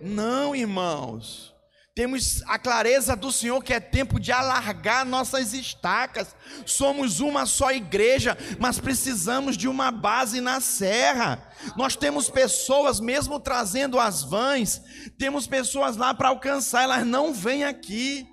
[0.00, 1.57] Não, irmãos.
[1.98, 6.28] Temos a clareza do Senhor que é tempo de alargar nossas estacas.
[6.64, 11.50] Somos uma só igreja, mas precisamos de uma base na serra.
[11.76, 14.80] Nós temos pessoas, mesmo trazendo as vãs,
[15.18, 18.28] temos pessoas lá para alcançar, elas não vêm aqui.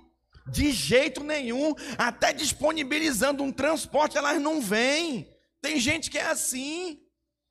[0.48, 5.28] De jeito nenhum, até disponibilizando um transporte, elas não vêm.
[5.60, 7.00] Tem gente que é assim.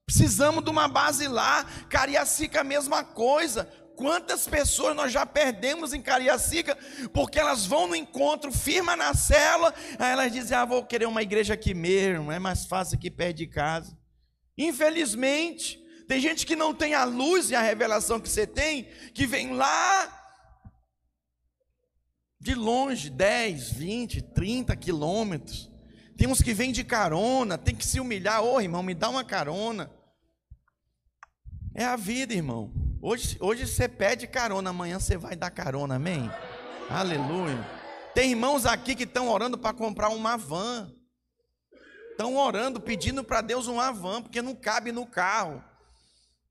[0.06, 1.66] Precisamos de uma base lá.
[1.90, 3.70] Cariacica, a mesma coisa.
[3.96, 6.78] Quantas pessoas nós já perdemos em Cariacica,
[7.14, 11.24] porque elas vão no encontro, firma na cela, aí elas dizem: Ah, vou querer uma
[11.24, 13.98] igreja aqui mesmo, é mais fácil aqui perto de casa.
[14.58, 19.26] Infelizmente, tem gente que não tem a luz e a revelação que você tem, que
[19.26, 20.24] vem lá
[22.40, 25.72] de longe, 10, 20, 30 quilômetros.
[26.16, 29.10] Tem uns que vêm de carona, tem que se humilhar, ô oh, irmão, me dá
[29.10, 29.92] uma carona.
[31.74, 32.85] É a vida, irmão.
[33.08, 36.28] Hoje, hoje você pede carona, amanhã você vai dar carona, amém?
[36.90, 37.64] Aleluia.
[38.16, 40.92] Tem irmãos aqui que estão orando para comprar uma van.
[42.10, 45.64] Estão orando, pedindo para Deus uma van, porque não cabe no carro.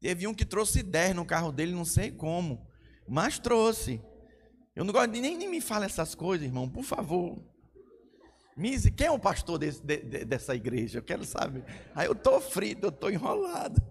[0.00, 2.64] Teve um que trouxe 10 no carro dele, não sei como,
[3.08, 4.00] mas trouxe.
[4.76, 7.36] Eu não gosto de nem, nem me fala essas coisas, irmão, por favor.
[8.56, 11.00] Mise, quem é o pastor desse, de, de, dessa igreja?
[11.00, 11.64] Eu quero saber.
[11.96, 13.82] Aí eu estou frito, eu estou enrolado.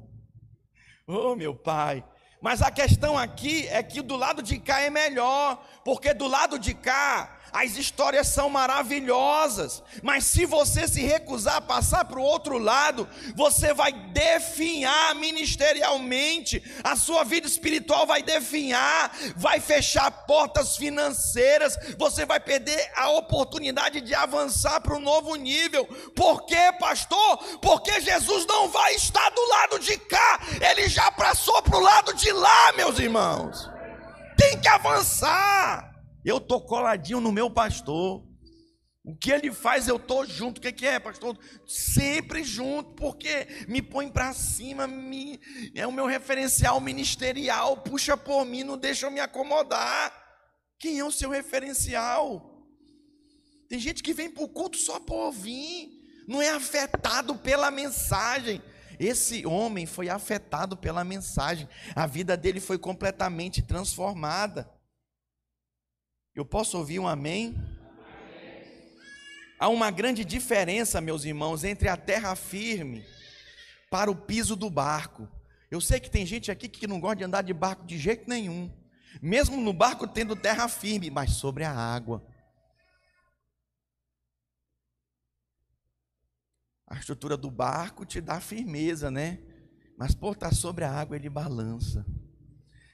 [1.05, 2.05] Oh, meu pai.
[2.43, 6.59] Mas a questão aqui é que do lado de cá é melhor, porque do lado
[6.59, 12.23] de cá as histórias são maravilhosas, mas se você se recusar a passar para o
[12.23, 20.75] outro lado, você vai definhar ministerialmente, a sua vida espiritual vai definhar, vai fechar portas
[20.75, 25.85] financeiras, você vai perder a oportunidade de avançar para um novo nível.
[26.15, 27.37] Por quê, pastor?
[27.61, 30.39] Porque Jesus não vai estar do lado de cá,
[30.71, 33.69] ele já passou para o lado de lá, meus irmãos.
[34.35, 35.92] Tem que avançar.
[36.23, 38.23] Eu estou coladinho no meu pastor.
[39.03, 40.59] O que ele faz, eu estou junto.
[40.59, 41.37] O que, que é, pastor?
[41.67, 45.39] Sempre junto, porque me põe para cima, me,
[45.75, 50.13] é o meu referencial ministerial, puxa por mim, não deixa eu me acomodar.
[50.79, 52.65] Quem é o seu referencial?
[53.67, 55.89] Tem gente que vem para o culto só por ouvir,
[56.25, 58.61] não é afetado pela mensagem.
[58.97, 64.69] Esse homem foi afetado pela mensagem, a vida dele foi completamente transformada.
[66.35, 67.55] Eu posso ouvir um amém?
[69.59, 73.05] Há uma grande diferença, meus irmãos, entre a terra firme
[73.91, 75.29] para o piso do barco.
[75.69, 78.27] Eu sei que tem gente aqui que não gosta de andar de barco de jeito
[78.27, 78.71] nenhum,
[79.21, 82.25] mesmo no barco tendo terra firme, mas sobre a água.
[86.87, 89.39] A estrutura do barco te dá firmeza, né?
[89.97, 92.03] Mas por estar sobre a água ele balança.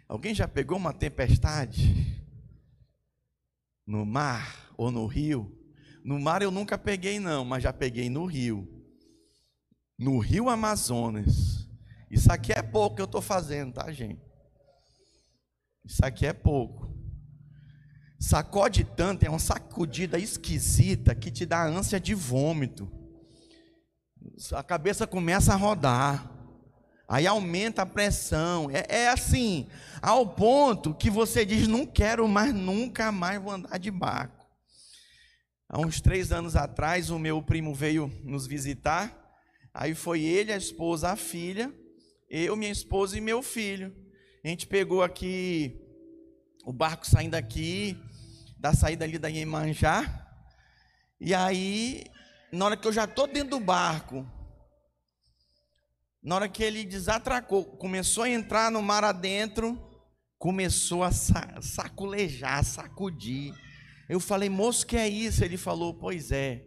[0.09, 2.19] Alguém já pegou uma tempestade?
[3.89, 5.51] No mar ou no rio.
[6.05, 8.85] No mar eu nunca peguei, não, mas já peguei no rio.
[9.97, 11.67] No rio Amazonas.
[12.09, 14.21] Isso aqui é pouco que eu estou fazendo, tá, gente?
[15.83, 16.87] Isso aqui é pouco.
[18.19, 22.91] Sacode tanto, é uma sacudida esquisita que te dá ânsia de vômito.
[24.53, 26.38] A cabeça começa a rodar.
[27.09, 28.69] Aí aumenta a pressão.
[28.69, 29.67] É, é, assim,
[29.99, 34.45] ao ponto que você diz: não quero mais, nunca mais vou andar de barco.
[35.67, 39.15] Há uns três anos atrás, o meu primo veio nos visitar.
[39.73, 41.73] Aí foi ele, a esposa, a filha,
[42.29, 43.95] eu, minha esposa e meu filho.
[44.43, 45.81] A gente pegou aqui
[46.63, 47.97] o barco saindo aqui,
[48.57, 50.27] da saída ali da Iemanjá.
[51.19, 52.03] E aí,
[52.51, 54.25] na hora que eu já estou dentro do barco,
[56.21, 59.79] na hora que ele desatracou, começou a entrar no mar adentro,
[60.37, 63.53] começou a saculejar, sacudir.
[64.07, 65.43] Eu falei, moço, que é isso?
[65.43, 66.65] Ele falou, pois é.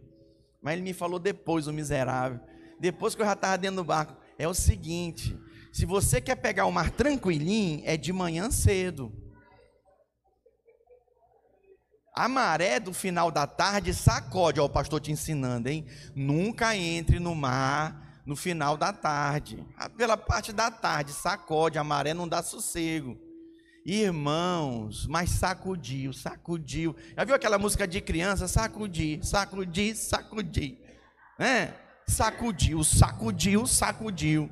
[0.61, 2.39] Mas ele me falou depois, o miserável.
[2.79, 4.15] Depois que eu já estava dentro do barco.
[4.37, 5.37] É o seguinte:
[5.71, 9.11] se você quer pegar o mar tranquilinho, é de manhã cedo.
[12.15, 15.85] A maré do final da tarde sacode, ó, o pastor te ensinando, hein?
[16.15, 19.65] Nunca entre no mar no final da tarde.
[19.77, 23.17] Ah, pela parte da tarde, sacode, a maré não dá sossego.
[23.85, 26.95] Irmãos, mas sacudiu, sacudiu.
[27.17, 28.47] Já viu aquela música de criança?
[28.47, 30.77] Sacudi, sacudi, sacudi.
[31.37, 31.73] É?
[32.07, 34.49] Sacudiu, sacudiu, sacudiu.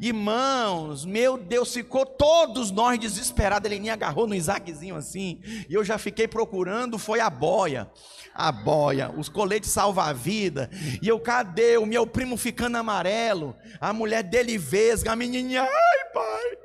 [0.00, 3.70] Irmãos, meu Deus, ficou todos nós desesperados.
[3.70, 5.42] Ele me agarrou no Isaaczinho assim.
[5.68, 7.90] E eu já fiquei procurando, foi a boia.
[8.34, 10.70] A boia, os coletes salva-vida.
[11.02, 11.76] E eu, cadê?
[11.76, 13.54] O meu primo ficando amarelo.
[13.78, 16.58] A mulher dele vesga, a menininha, ai, pai.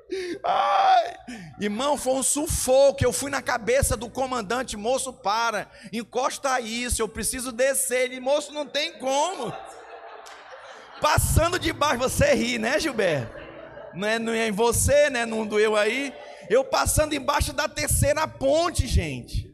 [0.43, 1.13] Ai,
[1.59, 3.03] irmão, foi um sufoco.
[3.03, 8.05] Eu fui na cabeça do comandante, moço, para, encosta isso, eu preciso descer.
[8.05, 9.51] Ele, moço, não tem como.
[11.05, 13.31] Passando debaixo, você ri, né, Gilberto?
[13.93, 15.23] Não é, não é em você, né?
[15.23, 16.11] Não doeu aí.
[16.49, 19.47] Eu passando embaixo da terceira ponte, gente.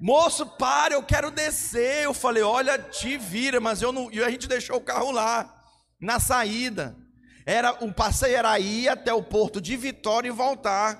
[0.00, 2.04] Moço, para, eu quero descer.
[2.04, 4.10] Eu falei, olha, te vira, mas eu não.
[4.10, 5.54] E a gente deixou o carro lá,
[6.00, 6.96] na saída.
[7.44, 10.98] Era o passeio era ir até o porto de Vitória e voltar.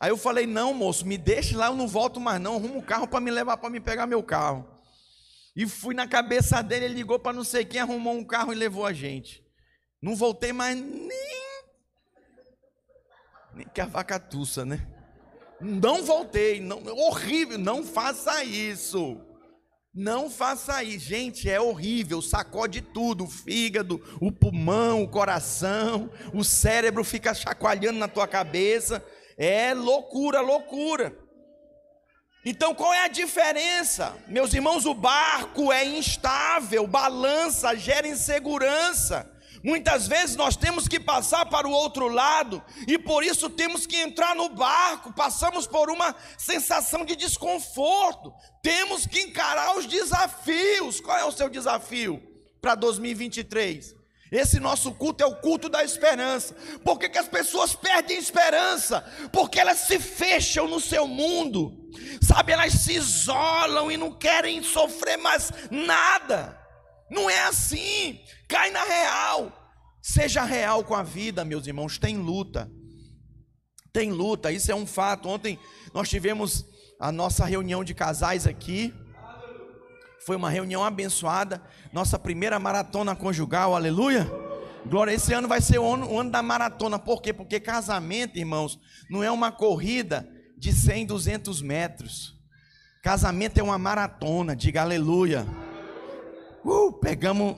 [0.00, 2.56] Aí eu falei, não, moço, me deixe lá, eu não volto mais não.
[2.56, 4.69] Arruma o carro para me levar para me pegar meu carro.
[5.60, 8.56] E fui na cabeça dele, ele ligou para não sei quem, arrumou um carro e
[8.56, 9.44] levou a gente.
[10.00, 11.10] Não voltei mais nem.
[13.54, 14.88] Nem que a vaca tussa, né?
[15.60, 19.20] Não voltei, não, horrível, não faça isso.
[19.92, 26.42] Não faça isso, gente, é horrível, sacode tudo, o fígado, o pulmão, o coração, o
[26.42, 29.04] cérebro fica chacoalhando na tua cabeça,
[29.36, 31.14] é loucura, loucura.
[32.44, 34.16] Então qual é a diferença?
[34.26, 39.30] Meus irmãos, o barco é instável, balança, gera insegurança.
[39.62, 43.96] Muitas vezes nós temos que passar para o outro lado e por isso temos que
[43.96, 48.32] entrar no barco, passamos por uma sensação de desconforto.
[48.62, 50.98] Temos que encarar os desafios.
[50.98, 52.22] Qual é o seu desafio
[52.58, 53.99] para 2023?
[54.30, 56.54] Esse nosso culto é o culto da esperança.
[56.84, 59.00] Por que, que as pessoas perdem esperança?
[59.32, 61.90] Porque elas se fecham no seu mundo,
[62.22, 62.52] sabe?
[62.52, 66.56] Elas se isolam e não querem sofrer mais nada.
[67.10, 68.20] Não é assim.
[68.48, 69.52] Cai na real.
[70.00, 71.98] Seja real com a vida, meus irmãos.
[71.98, 72.70] Tem luta.
[73.92, 75.28] Tem luta, isso é um fato.
[75.28, 75.58] Ontem
[75.92, 76.64] nós tivemos
[77.00, 78.94] a nossa reunião de casais aqui.
[80.26, 81.62] Foi uma reunião abençoada.
[81.92, 84.30] Nossa primeira maratona conjugal, aleluia.
[84.86, 86.98] Glória, esse ano vai ser o ano, o ano da maratona.
[86.98, 87.32] Por quê?
[87.32, 88.78] Porque casamento, irmãos,
[89.10, 92.38] não é uma corrida de 100, 200 metros.
[93.02, 95.46] Casamento é uma maratona, diga aleluia.
[96.62, 97.56] Uh, pegamos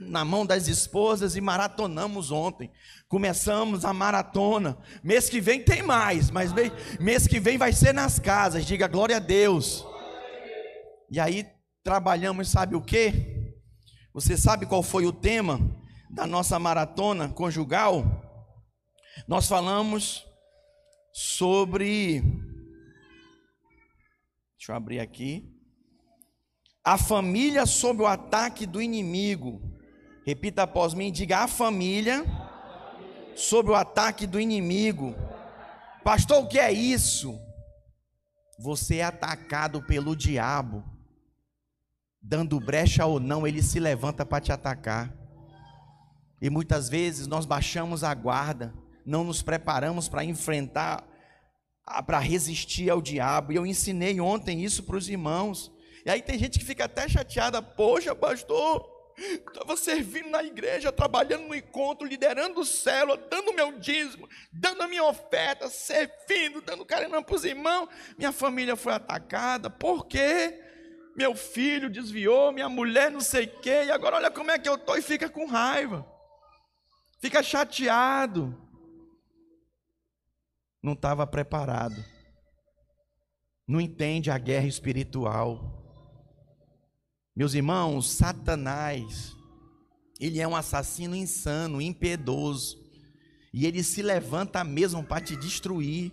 [0.00, 2.72] na mão das esposas e maratonamos ontem.
[3.08, 4.76] Começamos a maratona.
[5.04, 6.52] Mês que vem tem mais, mas
[6.98, 8.66] mês que vem vai ser nas casas.
[8.66, 9.86] Diga glória a Deus.
[11.08, 11.46] E aí
[11.82, 13.54] trabalhamos, sabe o que?
[14.12, 15.58] Você sabe qual foi o tema
[16.10, 18.04] da nossa maratona conjugal?
[19.26, 20.26] Nós falamos
[21.12, 22.20] sobre.
[24.56, 25.48] Deixa eu abrir aqui.
[26.84, 29.60] A família sob o ataque do inimigo.
[30.26, 32.24] Repita após mim, diga a família
[33.34, 35.14] sob o ataque do inimigo.
[36.04, 37.38] Pastor, o que é isso?
[38.58, 40.99] Você é atacado pelo diabo
[42.22, 45.12] dando brecha ou não, ele se levanta para te atacar.
[46.40, 51.06] E muitas vezes nós baixamos a guarda, não nos preparamos para enfrentar,
[52.06, 53.52] para resistir ao diabo.
[53.52, 55.72] E eu ensinei ontem isso para os irmãos.
[56.04, 61.48] E aí tem gente que fica até chateada, poxa, pastor, estava servindo na igreja, trabalhando
[61.48, 67.22] no encontro, liderando o célula, dando meu dízimo, dando a minha oferta, servindo, dando carinho
[67.22, 67.88] para os irmãos.
[68.16, 70.69] Minha família foi atacada, por quê?
[71.16, 74.68] Meu filho desviou, minha mulher não sei o quê, e agora olha como é que
[74.68, 76.06] eu estou e fica com raiva,
[77.20, 78.56] fica chateado.
[80.82, 82.02] Não estava preparado,
[83.68, 85.76] não entende a guerra espiritual.
[87.36, 89.36] Meus irmãos, Satanás,
[90.18, 92.78] ele é um assassino insano, impiedoso,
[93.52, 96.12] e ele se levanta mesmo para te destruir,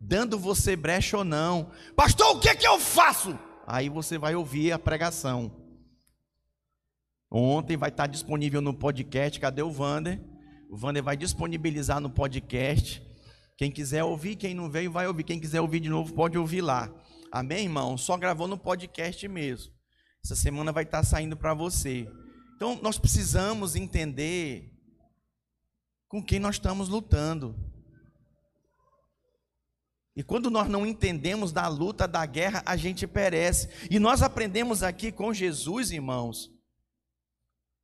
[0.00, 1.70] dando você brecha ou não.
[1.96, 3.38] Pastor, o que é que eu faço?
[3.66, 5.64] Aí você vai ouvir a pregação.
[7.30, 9.40] Ontem vai estar disponível no podcast.
[9.40, 10.20] Cadê o Vander?
[10.70, 13.02] O Vander vai disponibilizar no podcast.
[13.56, 15.24] Quem quiser ouvir, quem não veio, vai ouvir.
[15.24, 16.92] Quem quiser ouvir de novo, pode ouvir lá.
[17.32, 17.98] Amém, irmão?
[17.98, 19.72] Só gravou no podcast mesmo.
[20.24, 22.08] Essa semana vai estar saindo para você.
[22.56, 24.72] Então, nós precisamos entender
[26.08, 27.73] com quem nós estamos lutando.
[30.16, 33.68] E quando nós não entendemos da luta, da guerra, a gente perece.
[33.90, 36.52] E nós aprendemos aqui com Jesus, irmãos,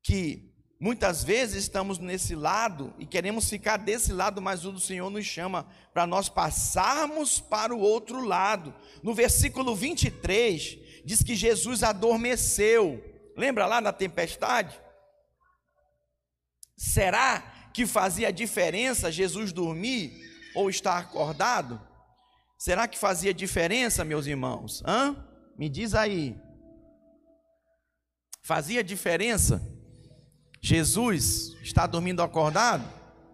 [0.02, 5.26] que muitas vezes estamos nesse lado e queremos ficar desse lado, mas o Senhor nos
[5.26, 8.72] chama para nós passarmos para o outro lado.
[9.02, 13.02] No versículo 23, diz que Jesus adormeceu.
[13.36, 14.80] Lembra lá na tempestade?
[16.76, 17.40] Será
[17.74, 20.12] que fazia diferença Jesus dormir
[20.54, 21.89] ou estar acordado?
[22.60, 24.82] Será que fazia diferença, meus irmãos?
[24.86, 25.16] Hã?
[25.56, 26.38] Me diz aí.
[28.42, 29.62] Fazia diferença?
[30.60, 32.84] Jesus está dormindo acordado?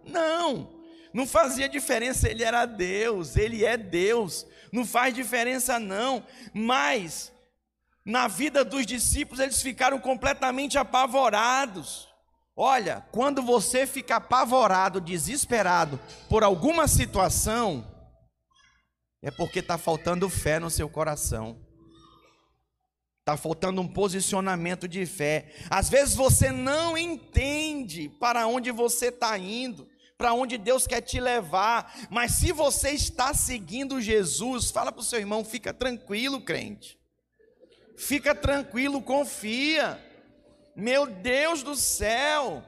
[0.05, 0.81] Não,
[1.13, 6.23] não fazia diferença, ele era Deus, ele é Deus, não faz diferença não,
[6.53, 7.29] mas
[8.05, 12.07] na vida dos discípulos eles ficaram completamente apavorados.
[12.55, 15.99] Olha, quando você fica apavorado, desesperado
[16.29, 17.96] por alguma situação,
[19.21, 21.57] é porque está faltando fé no seu coração.
[23.19, 25.53] Está faltando um posicionamento de fé.
[25.69, 29.85] Às vezes você não entende para onde você está indo,
[30.17, 32.07] para onde Deus quer te levar.
[32.09, 36.97] Mas se você está seguindo Jesus, fala para o seu irmão: fica tranquilo, crente.
[37.97, 40.01] Fica tranquilo, confia.
[40.75, 42.63] Meu Deus do céu.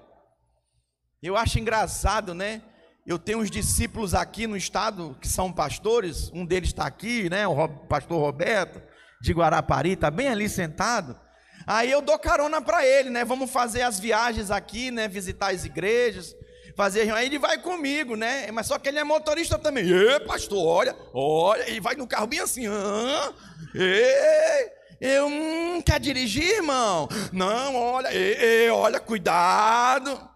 [1.21, 2.61] Eu acho engraçado, né?
[3.09, 7.47] Eu tenho uns discípulos aqui no estado que são pastores, um deles está aqui, né?
[7.47, 8.79] O pastor Roberto,
[9.19, 11.19] de Guarapari, está bem ali sentado.
[11.65, 13.25] Aí eu dou carona para ele, né?
[13.25, 15.07] Vamos fazer as viagens aqui, né?
[15.07, 16.35] Visitar as igrejas.
[16.77, 18.51] fazer aí ele vai comigo, né?
[18.51, 19.89] Mas só que ele é motorista também.
[19.89, 22.67] Ê, pastor, olha, olha, ele vai no carro bem assim.
[22.67, 23.33] Ah,
[23.73, 27.09] ê, eu hum, quer dirigir, irmão?
[27.33, 30.29] Não, olha, ê, olha, cuidado.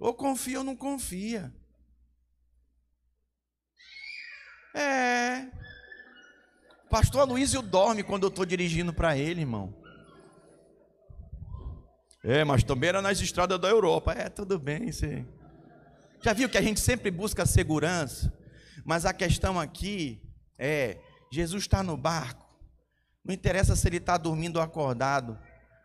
[0.00, 1.54] Ou confia ou não confia.
[4.74, 5.46] É.
[6.88, 9.76] Pastor Aloysio dorme quando eu estou dirigindo para ele, irmão.
[12.24, 14.12] É, mas também era nas estradas da Europa.
[14.12, 15.26] É, tudo bem, sim.
[16.22, 18.32] Já viu que a gente sempre busca segurança?
[18.84, 20.22] Mas a questão aqui
[20.58, 20.98] é:
[21.30, 22.48] Jesus está no barco.
[23.22, 25.38] Não interessa se ele está dormindo ou acordado.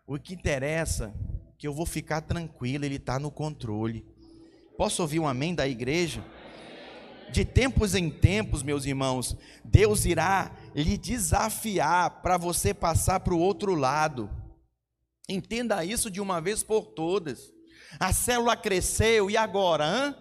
[0.06, 1.14] O que interessa
[1.58, 4.04] que eu vou ficar tranquilo, ele está no controle.
[4.76, 6.24] Posso ouvir um amém da igreja?
[7.30, 13.38] De tempos em tempos, meus irmãos, Deus irá lhe desafiar para você passar para o
[13.38, 14.30] outro lado.
[15.28, 17.52] Entenda isso de uma vez por todas.
[17.98, 19.84] A célula cresceu e agora?
[19.84, 20.16] Hã?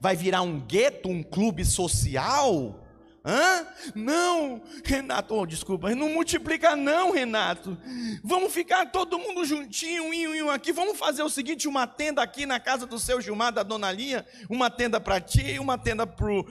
[0.00, 2.84] Vai virar um gueto, um clube social?
[3.28, 3.66] Hã?
[3.94, 7.76] Não, Renato, oh, desculpa, não multiplica não, Renato.
[8.24, 10.72] Vamos ficar todo mundo juntinho, um, um aqui.
[10.72, 14.26] Vamos fazer o seguinte, uma tenda aqui na casa do seu Gilmar, da Dona Lia,
[14.48, 16.42] uma tenda para ti, uma tenda para o...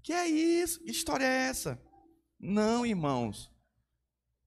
[0.00, 0.78] Que é isso?
[0.84, 1.76] Que história é essa?
[2.38, 3.50] Não, irmãos.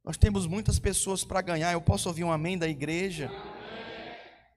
[0.06, 1.74] Nós temos muitas pessoas para ganhar.
[1.74, 3.30] Eu posso ouvir um amém da igreja?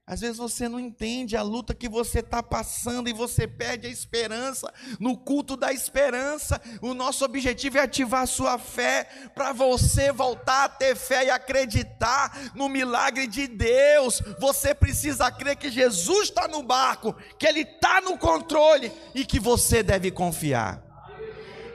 [0.07, 3.89] Às vezes você não entende a luta que você está passando e você perde a
[3.89, 4.71] esperança.
[4.99, 10.65] No culto da esperança, o nosso objetivo é ativar a sua fé para você voltar
[10.65, 14.21] a ter fé e acreditar no milagre de Deus.
[14.39, 19.39] Você precisa crer que Jesus está no barco, que Ele está no controle e que
[19.39, 20.83] você deve confiar.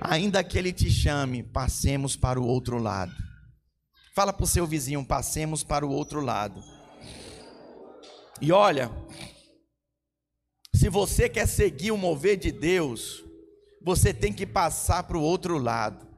[0.00, 3.12] Ainda que Ele te chame, passemos para o outro lado.
[4.14, 6.62] Fala para o seu vizinho, passemos para o outro lado.
[8.40, 8.90] E olha,
[10.74, 13.22] se você quer seguir o mover de Deus,
[13.82, 16.08] você tem que passar para o outro lado.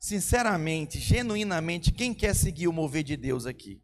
[0.00, 3.82] Sinceramente, genuinamente, quem quer seguir o mover de Deus aqui?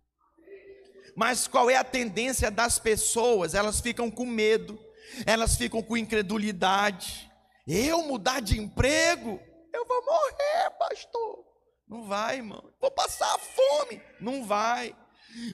[1.14, 3.52] Mas qual é a tendência das pessoas?
[3.52, 4.78] Elas ficam com medo,
[5.26, 7.30] elas ficam com incredulidade.
[7.66, 9.38] Eu mudar de emprego?
[9.72, 11.44] Eu vou morrer, pastor.
[11.86, 12.72] Não vai, irmão.
[12.80, 14.00] Vou passar fome.
[14.20, 14.96] Não vai.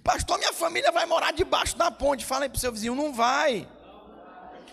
[0.02, 2.24] Pastor, minha família vai morar debaixo da ponte.
[2.24, 3.68] Fala aí para o seu vizinho, não vai.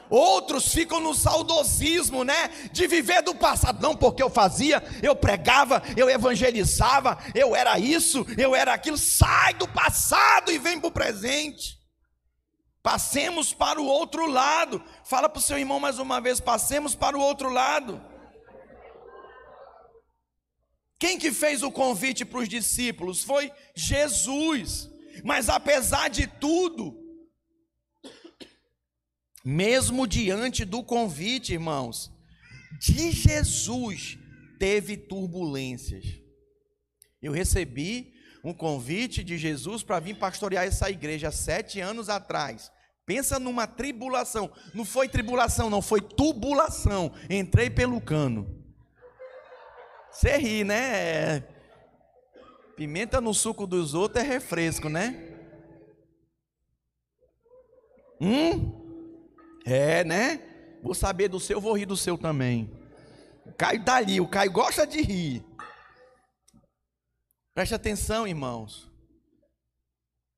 [0.10, 2.49] Outros ficam no saudosismo, né?
[2.72, 3.82] De viver do passado.
[3.82, 8.97] Não, porque eu fazia, eu pregava, eu evangelizava, eu era isso, eu era aquilo.
[8.97, 11.78] Sai do passado e vem para o presente.
[12.82, 14.82] Passemos para o outro lado.
[15.03, 18.01] Fala para o seu irmão mais uma vez: passemos para o outro lado.
[20.99, 23.24] Quem que fez o convite para os discípulos?
[23.24, 24.89] Foi Jesus.
[25.24, 26.97] Mas apesar de tudo,
[29.43, 32.11] mesmo diante do convite, irmãos,
[32.80, 34.18] de Jesus,
[34.59, 36.05] teve turbulências.
[37.22, 38.13] Eu recebi
[38.43, 42.72] um convite de Jesus para vir pastorear essa igreja sete anos atrás.
[43.05, 44.51] Pensa numa tribulação.
[44.74, 47.13] Não foi tribulação, não, foi tubulação.
[47.30, 48.65] Entrei pelo cano.
[50.11, 51.43] Você ri, né?
[52.78, 55.36] Pimenta no suco dos outros é refresco, né?
[58.21, 59.25] Hum?
[59.65, 60.78] É, né?
[60.84, 62.71] Vou saber do seu, vou rir do seu também.
[63.47, 65.43] O Caio tá ali, o Caio gosta de rir.
[67.55, 68.88] Preste atenção, irmãos.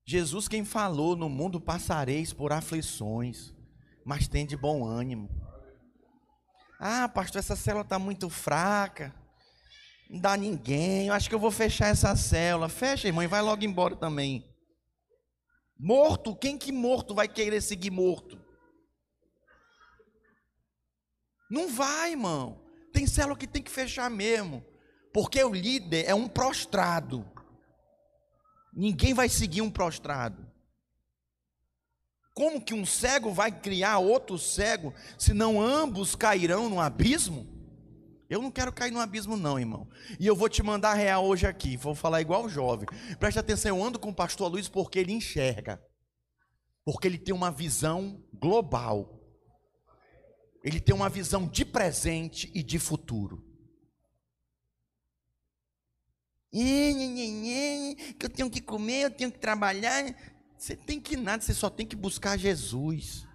[0.05, 3.53] Jesus quem falou, no mundo passareis por aflições,
[4.05, 5.29] mas tem de bom ânimo.
[6.79, 9.18] Ah, pastor, essa célula está muito fraca
[10.09, 12.67] não dá ninguém, eu acho que eu vou fechar essa célula.
[12.67, 14.43] Fecha, irmão, e vai logo embora também.
[15.77, 18.43] Morto, quem que morto vai querer seguir morto?
[21.49, 22.59] Não vai, irmão.
[22.91, 24.65] Tem célula que tem que fechar mesmo.
[25.13, 27.23] Porque o líder é um prostrado.
[28.73, 30.49] Ninguém vai seguir um prostrado.
[32.33, 37.58] Como que um cego vai criar outro cego, se não ambos cairão no abismo?
[38.29, 39.89] Eu não quero cair no abismo, não, irmão.
[40.19, 41.75] E eu vou te mandar real hoje aqui.
[41.75, 42.87] Vou falar igual o jovem.
[43.19, 45.81] Preste atenção, eu ando com o pastor Luiz porque ele enxerga.
[46.85, 49.19] Porque ele tem uma visão global.
[50.63, 53.43] Ele tem uma visão de presente e de futuro.
[56.51, 60.15] Que eu tenho que comer, eu tenho que trabalhar.
[60.55, 63.27] Você tem que nada, você só tem que buscar Jesus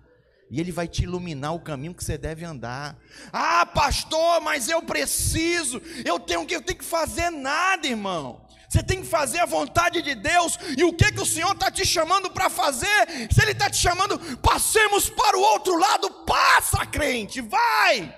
[0.54, 2.96] e Ele vai te iluminar o caminho que você deve andar.
[3.32, 8.46] Ah, pastor, mas eu preciso, eu tenho que, eu tenho que fazer nada, irmão.
[8.68, 10.56] Você tem que fazer a vontade de Deus.
[10.78, 13.04] E o que, que o Senhor está te chamando para fazer?
[13.32, 18.16] Se Ele está te chamando, passemos para o outro lado, passa, crente, vai.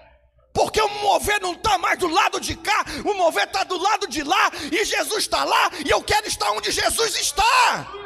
[0.53, 4.07] Porque o mover não está mais do lado de cá, o mover está do lado
[4.07, 8.05] de lá, e Jesus está lá, e eu quero estar onde Jesus está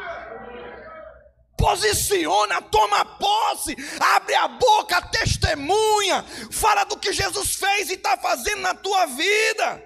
[1.61, 8.63] posiciona, toma posse, abre a boca, testemunha, fala do que Jesus fez e está fazendo
[8.63, 9.85] na tua vida.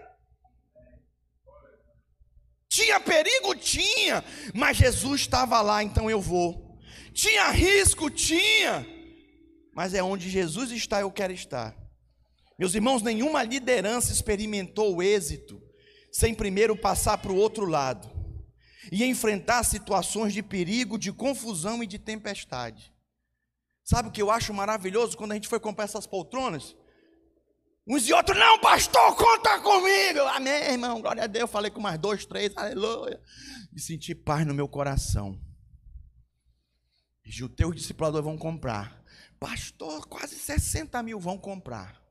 [2.69, 3.55] Tinha perigo?
[3.57, 6.79] Tinha, mas Jesus estava lá, então eu vou.
[7.13, 8.09] Tinha risco?
[8.09, 8.87] Tinha,
[9.75, 11.77] mas é onde Jesus está, eu quero estar.
[12.57, 15.61] Meus irmãos, nenhuma liderança experimentou o êxito
[16.13, 18.14] sem primeiro passar para o outro lado
[18.91, 22.93] e enfrentar situações de perigo, de confusão e de tempestade.
[23.85, 26.75] Sabe o que eu acho maravilhoso quando a gente foi comprar essas poltronas?
[27.87, 30.21] Uns e outros, não, pastor, conta comigo.
[30.35, 31.51] Amém, irmão, glória a Deus.
[31.51, 33.21] Falei com mais dois, três, aleluia.
[33.75, 35.39] E senti paz no meu coração.
[37.27, 39.03] E os teus discipuladores vão comprar.
[39.39, 42.03] Pastor, quase 60 mil vão comprar.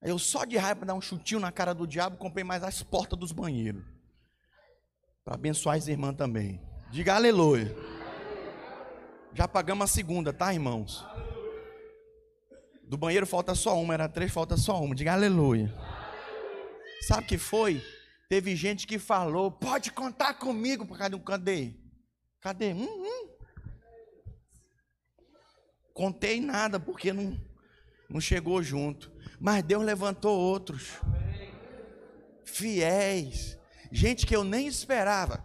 [0.00, 3.18] Eu só de raiva dar um chutinho na cara do diabo, comprei mais as portas
[3.18, 3.84] dos banheiros.
[5.28, 6.58] Para abençoar as irmãs também.
[6.90, 7.76] Diga aleluia.
[9.34, 11.04] Já pagamos a segunda, tá, irmãos?
[12.82, 14.94] Do banheiro falta só uma, era três, falta só uma.
[14.94, 15.70] Diga aleluia.
[17.02, 17.84] Sabe o que foi?
[18.26, 20.86] Teve gente que falou: pode contar comigo.
[20.96, 21.18] Cadê?
[21.18, 21.74] Cadê?
[22.40, 22.72] Cadê?
[22.72, 23.28] Hum, hum.
[25.92, 27.38] Contei nada, porque não,
[28.08, 29.12] não chegou junto.
[29.38, 30.98] Mas Deus levantou outros.
[32.46, 33.57] Fiéis
[33.90, 35.42] Gente que eu nem esperava.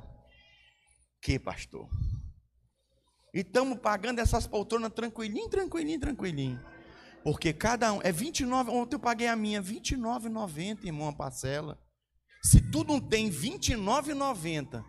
[1.22, 1.88] Que pastor?
[3.34, 6.64] E estamos pagando essas poltronas tranquilinho, tranquilinho, tranquilinho.
[7.24, 11.80] Porque cada um é 29, ontem eu paguei a minha 29,90, irmão, a parcela.
[12.44, 14.84] Se tu não tem 29,90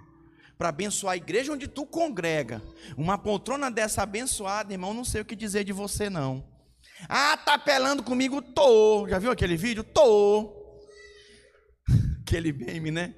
[0.58, 2.60] para abençoar a igreja onde tu congrega,
[2.96, 6.44] uma poltrona dessa abençoada, irmão, não sei o que dizer de você não.
[7.08, 9.08] Ah, tá apelando comigo, tô.
[9.08, 9.84] Já viu aquele vídeo?
[9.84, 10.52] Tô.
[12.22, 13.14] Aquele meme, né?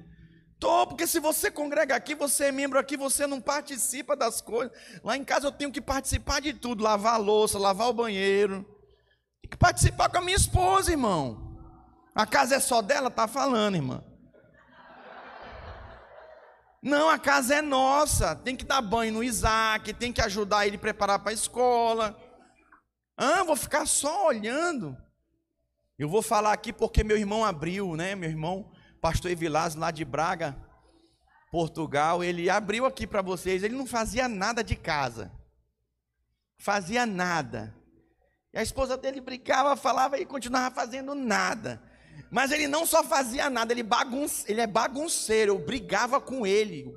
[0.59, 4.75] Tô, porque se você congrega aqui, você é membro aqui, você não participa das coisas.
[5.03, 8.63] Lá em casa eu tenho que participar de tudo: lavar a louça, lavar o banheiro.
[9.41, 11.55] Tem que participar com a minha esposa, irmão.
[12.15, 14.03] A casa é só dela, tá falando, irmã.
[16.81, 18.35] Não, a casa é nossa.
[18.35, 22.19] Tem que dar banho no Isaac, tem que ajudar ele a preparar para a escola.
[23.15, 24.97] Ah, vou ficar só olhando.
[25.99, 28.15] Eu vou falar aqui porque meu irmão abriu, né?
[28.15, 28.71] Meu irmão
[29.07, 30.53] pastor Evilás, lá de Braga,
[31.49, 35.31] Portugal, ele abriu aqui para vocês, ele não fazia nada de casa.
[36.59, 37.73] Fazia nada.
[38.53, 41.81] E a esposa dele brigava, falava e continuava fazendo nada.
[42.29, 46.93] Mas ele não só fazia nada, ele, bagunce, ele é bagunceiro, eu brigava com ele.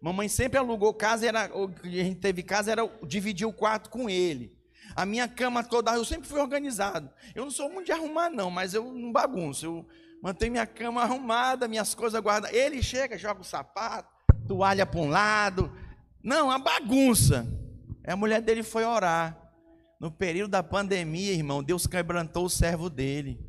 [0.00, 4.56] Mamãe sempre alugou casa, era, a gente teve casa, era dividir o quarto com ele.
[4.94, 7.10] A minha cama toda, eu sempre fui organizado.
[7.34, 9.66] Eu não sou muito de arrumar, não, mas eu não bagunço.
[9.66, 9.88] Eu
[10.22, 12.56] mantenho minha cama arrumada, minhas coisas guardadas.
[12.56, 14.08] Ele chega, joga o sapato,
[14.46, 15.72] toalha para um lado.
[16.22, 17.46] Não, a bagunça.
[18.06, 19.36] a mulher dele foi orar.
[20.00, 23.40] No período da pandemia, irmão, Deus quebrantou o servo dele.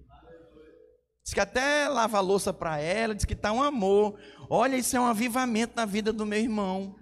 [1.24, 4.20] Diz que até lava a louça para ela, diz que está um amor.
[4.50, 6.96] Olha, isso é um avivamento na vida do meu irmão.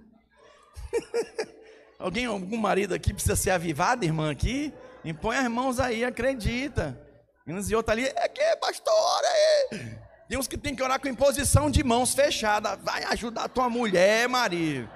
[1.97, 4.71] Alguém, algum marido aqui precisa ser avivado, irmã, aqui?
[5.03, 7.06] Impõe as mãos aí, acredita.
[7.47, 9.97] Uns e outros ali, é que, pastor, aí.
[10.27, 12.77] Tem uns que tem que orar com imposição de mãos fechadas.
[12.83, 14.91] Vai ajudar tua mulher, Maria.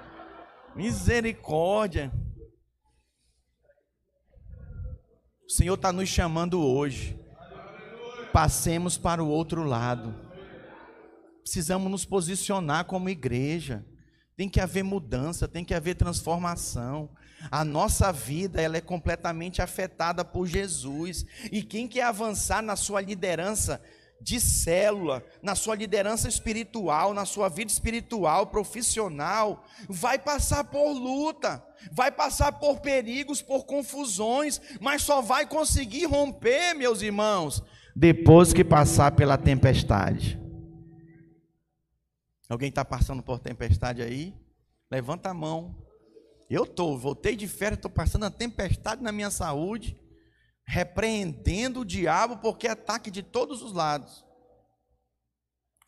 [0.76, 2.12] Misericórdia.
[5.48, 7.18] O Senhor está nos chamando hoje.
[8.34, 10.14] Passemos para o outro lado.
[11.42, 13.86] Precisamos nos posicionar como igreja.
[14.36, 17.10] Tem que haver mudança, tem que haver transformação.
[17.50, 21.26] A nossa vida ela é completamente afetada por Jesus.
[21.52, 23.82] E quem quer avançar na sua liderança
[24.22, 31.64] de célula, na sua liderança espiritual, na sua vida espiritual, profissional, vai passar por luta,
[31.92, 37.64] vai passar por perigos, por confusões, mas só vai conseguir romper, meus irmãos,
[37.96, 40.40] depois que passar pela tempestade.
[42.48, 44.36] Alguém está passando por tempestade aí?
[44.90, 45.76] Levanta a mão.
[46.52, 49.98] Eu estou, voltei de férias, estou passando a tempestade na minha saúde,
[50.68, 54.26] repreendendo o diabo porque é ataque de todos os lados.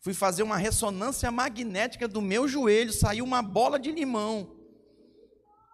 [0.00, 4.56] Fui fazer uma ressonância magnética do meu joelho, saiu uma bola de limão.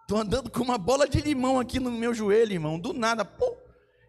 [0.01, 3.23] Estou andando com uma bola de limão aqui no meu joelho, irmão, do nada.
[3.23, 3.57] Pô,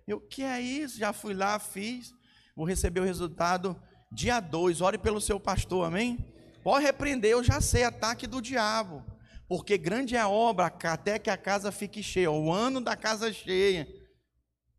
[0.05, 0.99] eu, que é isso?
[0.99, 2.13] Já fui lá, fiz.
[2.57, 3.81] Vou receber o resultado
[4.11, 4.81] dia 2.
[4.81, 6.19] Ore pelo seu pastor, amém?
[6.65, 9.12] Pode repreender, eu já sei, ataque do diabo.
[9.53, 13.31] Porque grande é a obra até que a casa fique cheia, o ano da casa
[13.31, 13.87] cheia.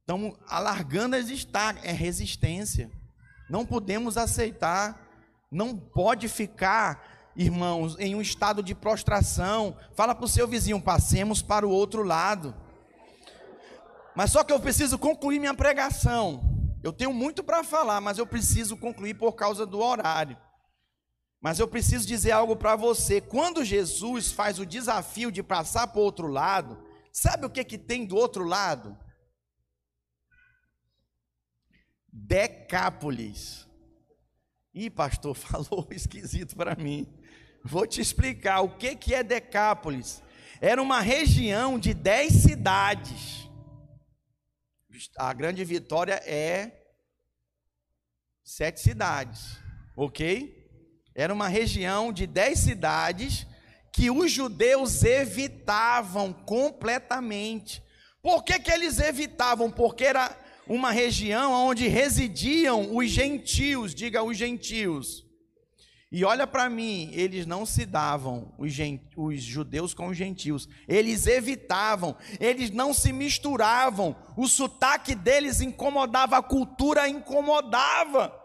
[0.03, 2.89] Então, alargando as estacas, é resistência.
[3.47, 4.99] Não podemos aceitar,
[5.51, 9.77] não pode ficar, irmãos, em um estado de prostração.
[9.93, 12.55] Fala para o seu vizinho, passemos para o outro lado.
[14.15, 16.41] Mas só que eu preciso concluir minha pregação.
[16.81, 20.35] Eu tenho muito para falar, mas eu preciso concluir por causa do horário.
[21.43, 23.19] Mas eu preciso dizer algo para você.
[23.19, 26.81] Quando Jesus faz o desafio de passar para o outro lado,
[27.11, 28.97] sabe o que, que tem do outro lado?
[32.07, 33.67] Decápolis.
[34.73, 37.13] Ih, pastor, falou esquisito para mim.
[37.61, 40.23] Vou te explicar o que, que é Decápolis.
[40.61, 43.49] Era uma região de dez cidades.
[45.17, 46.87] A grande vitória é
[48.45, 49.57] sete cidades,
[49.97, 50.62] ok?
[51.15, 53.45] Era uma região de dez cidades
[53.91, 57.83] que os judeus evitavam completamente.
[58.21, 59.69] Por que, que eles evitavam?
[59.69, 60.35] Porque era
[60.67, 65.23] uma região onde residiam os gentios, diga os gentios.
[66.11, 68.73] E olha para mim, eles não se davam, os,
[69.17, 76.37] os, judeus com os gentios, eles evitavam, eles não se misturavam, o sotaque deles incomodava,
[76.37, 78.42] a cultura incomodava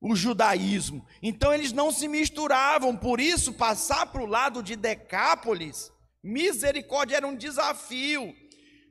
[0.00, 1.06] o judaísmo.
[1.22, 5.92] Então eles não se misturavam, por isso passar para o lado de Decápolis,
[6.22, 8.34] misericórdia era um desafio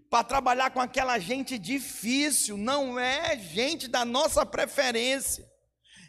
[0.09, 5.47] para trabalhar com aquela gente difícil, não é gente da nossa preferência.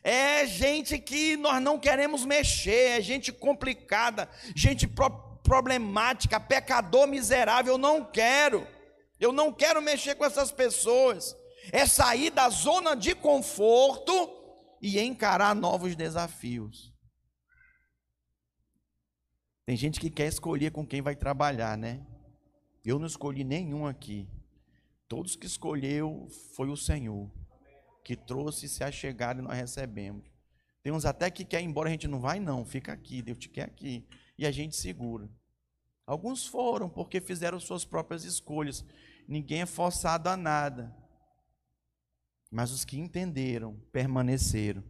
[0.03, 7.75] É gente que nós não queremos mexer, é gente complicada, gente pro problemática, pecador miserável,
[7.75, 8.67] eu não quero.
[9.19, 11.37] Eu não quero mexer com essas pessoas.
[11.73, 14.40] É sair da zona de conforto
[14.81, 16.93] e encarar novos desafios.
[19.67, 22.05] Tem gente que quer escolher com quem vai trabalhar, né?
[22.85, 24.29] Eu não escolhi nenhum aqui.
[25.07, 27.31] Todos que escolheu foi o Senhor,
[28.03, 30.25] que trouxe se achegaram e nós recebemos.
[30.83, 33.39] Tem uns até que quer ir embora, a gente não vai não, fica aqui, Deus
[33.39, 34.07] te quer aqui.
[34.39, 35.29] E a gente segura.
[36.07, 38.85] Alguns foram porque fizeram suas próprias escolhas.
[39.29, 40.97] Ninguém é forçado a nada.
[42.51, 44.83] Mas os que entenderam, permaneceram.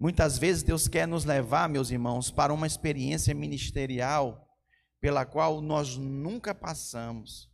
[0.00, 4.48] Muitas vezes Deus quer nos levar, meus irmãos, para uma experiência ministerial
[5.00, 7.50] pela qual nós nunca passamos.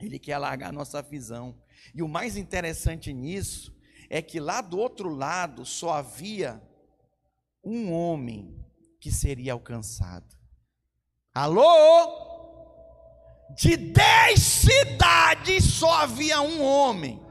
[0.00, 1.60] Ele quer alargar nossa visão.
[1.94, 3.76] E o mais interessante nisso
[4.08, 6.62] é que lá do outro lado só havia
[7.62, 8.56] um homem
[9.00, 10.36] que seria alcançado.
[11.34, 12.26] Alô?
[13.56, 17.27] De dez cidades só havia um homem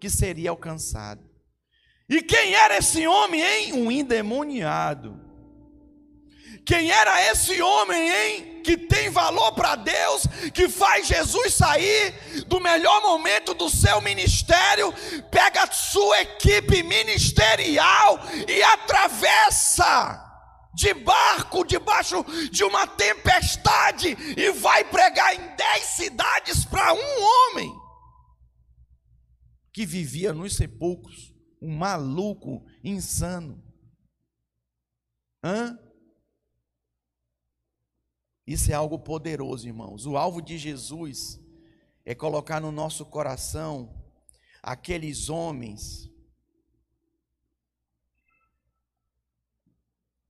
[0.00, 1.22] que seria alcançado.
[2.08, 3.72] E quem era esse homem, hein?
[3.74, 5.20] Um endemoniado.
[6.66, 8.62] Quem era esse homem, hein?
[8.64, 14.92] Que tem valor para Deus, que faz Jesus sair do melhor momento do seu ministério,
[15.30, 20.26] pega a sua equipe ministerial e atravessa
[20.74, 27.79] de barco debaixo de uma tempestade e vai pregar em dez cidades para um homem
[29.72, 33.62] que vivia nos sepulcros, um maluco insano.
[35.42, 35.78] Hã?
[38.46, 40.06] Isso é algo poderoso, irmãos.
[40.06, 41.40] O alvo de Jesus
[42.04, 43.94] é colocar no nosso coração
[44.62, 46.10] aqueles homens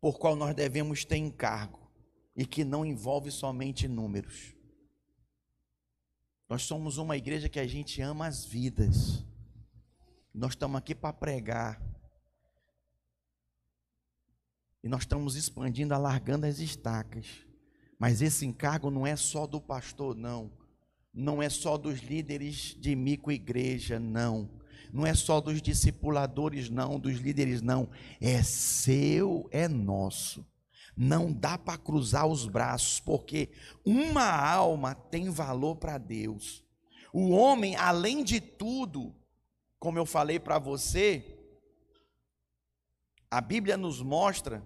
[0.00, 1.90] por qual nós devemos ter encargo
[2.34, 4.54] e que não envolve somente números.
[6.48, 9.24] Nós somos uma igreja que a gente ama as vidas.
[10.32, 11.82] Nós estamos aqui para pregar.
[14.82, 17.26] E nós estamos expandindo, alargando as estacas.
[17.98, 20.50] Mas esse encargo não é só do pastor, não.
[21.12, 24.48] Não é só dos líderes de microigreja, não.
[24.92, 27.90] Não é só dos discipuladores, não, dos líderes, não.
[28.20, 30.46] É seu, é nosso.
[30.96, 33.50] Não dá para cruzar os braços, porque
[33.84, 36.64] uma alma tem valor para Deus.
[37.12, 39.14] O homem, além de tudo,
[39.80, 41.24] como eu falei para você,
[43.30, 44.62] a Bíblia nos mostra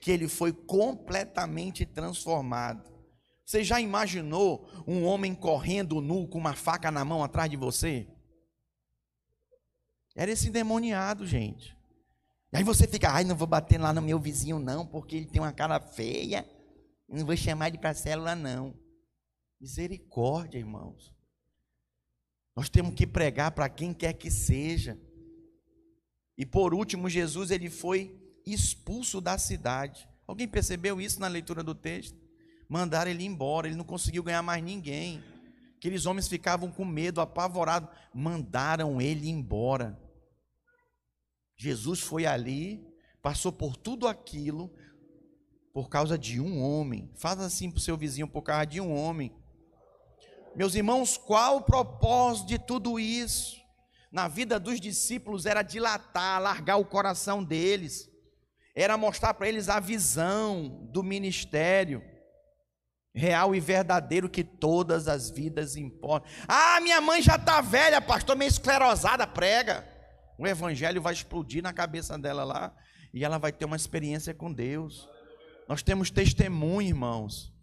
[0.00, 2.92] que ele foi completamente transformado.
[3.46, 8.06] Você já imaginou um homem correndo nu com uma faca na mão atrás de você?
[10.14, 11.78] Era esse endemoniado, gente.
[12.52, 15.26] E aí você fica, ai, não vou bater lá no meu vizinho, não, porque ele
[15.26, 16.44] tem uma cara feia.
[17.08, 18.74] Não vou chamar ele para célula, não.
[19.60, 21.14] Misericórdia, irmãos.
[22.58, 24.98] Nós temos que pregar para quem quer que seja.
[26.36, 30.08] E por último, Jesus ele foi expulso da cidade.
[30.26, 32.18] Alguém percebeu isso na leitura do texto?
[32.68, 35.22] Mandaram ele embora, ele não conseguiu ganhar mais ninguém.
[35.76, 37.90] Aqueles homens ficavam com medo, apavorados.
[38.12, 39.96] Mandaram ele embora.
[41.56, 42.84] Jesus foi ali,
[43.22, 44.68] passou por tudo aquilo,
[45.72, 47.08] por causa de um homem.
[47.14, 49.32] Faz assim para o seu vizinho, por causa de um homem.
[50.58, 53.64] Meus irmãos, qual o propósito de tudo isso?
[54.10, 58.10] Na vida dos discípulos era dilatar, alargar o coração deles,
[58.74, 62.02] era mostrar para eles a visão do ministério
[63.14, 66.28] real e verdadeiro que todas as vidas importam.
[66.48, 69.88] Ah, minha mãe já está velha, pastor, meio esclerosada, prega.
[70.36, 72.76] O evangelho vai explodir na cabeça dela lá
[73.14, 75.08] e ela vai ter uma experiência com Deus.
[75.68, 77.54] Nós temos testemunho, irmãos,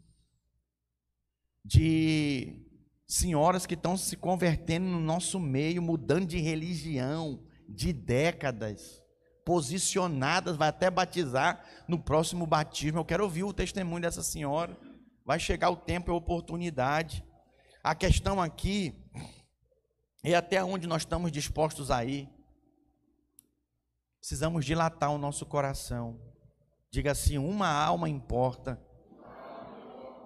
[1.61, 2.64] de
[3.07, 9.01] senhoras que estão se convertendo no nosso meio, mudando de religião, de décadas,
[9.45, 12.99] posicionadas, vai até batizar no próximo batismo.
[12.99, 14.77] Eu quero ouvir o testemunho dessa senhora.
[15.23, 17.23] Vai chegar o tempo e a oportunidade.
[17.83, 18.95] A questão aqui
[20.23, 22.27] é até onde nós estamos dispostos a ir.
[24.19, 26.19] Precisamos dilatar o nosso coração.
[26.89, 28.81] Diga assim: uma alma importa.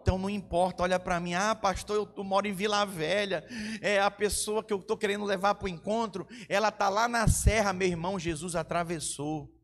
[0.09, 3.45] Então não importa, olha para mim, ah, pastor, eu, eu, moro em Vila Velha,
[3.79, 7.27] é a pessoa que eu estou querendo levar para o encontro, ela está lá na
[7.27, 9.55] serra, meu irmão, Jesus atravessou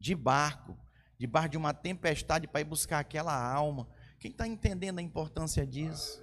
[0.00, 0.76] de barco,
[1.16, 3.88] debaixo de uma tempestade para ir buscar aquela alma.
[4.18, 6.20] Quem está entendendo a importância disso?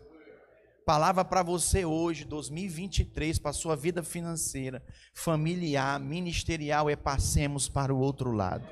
[0.86, 7.96] Palavra para você hoje, 2023, para a sua vida financeira, familiar, ministerial, é passemos para
[7.96, 8.68] o outro lado.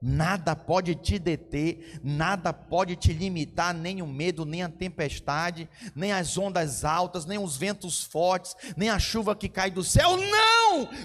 [0.00, 6.12] Nada pode te deter, nada pode te limitar, nem o medo, nem a tempestade, nem
[6.12, 10.16] as ondas altas, nem os ventos fortes, nem a chuva que cai do céu.
[10.16, 10.56] Não!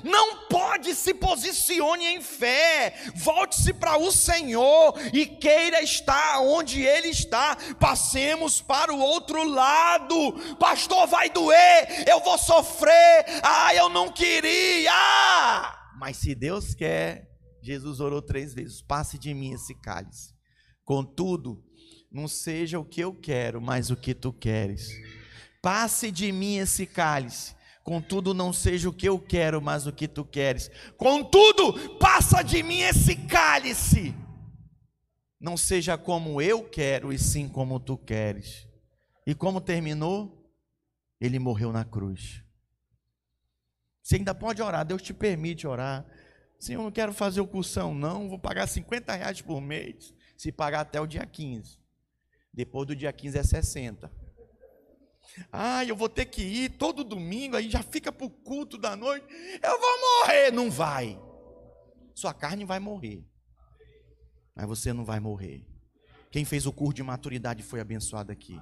[0.03, 2.93] Não pode se posicione em fé.
[3.15, 7.57] Volte-se para o Senhor e queira estar onde Ele está.
[7.79, 10.33] Passemos para o outro lado.
[10.59, 13.25] Pastor, vai doer, eu vou sofrer.
[13.41, 14.91] Ah, eu não queria.
[15.97, 17.30] Mas se Deus quer,
[17.61, 20.33] Jesus orou três vezes: passe de mim esse cálice.
[20.83, 21.63] Contudo,
[22.11, 24.89] não seja o que eu quero, mas o que tu queres.
[25.61, 27.55] Passe de mim esse cálice.
[27.83, 30.69] Contudo, não seja o que eu quero, mas o que tu queres.
[30.97, 34.13] Contudo, passa de mim esse cálice.
[35.39, 38.67] Não seja como eu quero, e sim como tu queres.
[39.25, 40.47] E como terminou?
[41.19, 42.43] Ele morreu na cruz.
[44.01, 46.05] Você ainda pode orar, Deus te permite orar.
[46.69, 48.29] Eu não quero fazer o cursão, não.
[48.29, 50.13] Vou pagar 50 reais por mês.
[50.37, 51.79] Se pagar até o dia 15.
[52.53, 54.11] Depois do dia 15 é 60.
[55.51, 58.95] Ah, eu vou ter que ir todo domingo, aí já fica para o culto da
[58.95, 59.25] noite.
[59.61, 60.51] Eu vou morrer.
[60.51, 61.19] Não vai.
[62.13, 63.25] Sua carne vai morrer.
[64.55, 65.65] Mas você não vai morrer.
[66.29, 68.59] Quem fez o curso de maturidade foi abençoado aqui.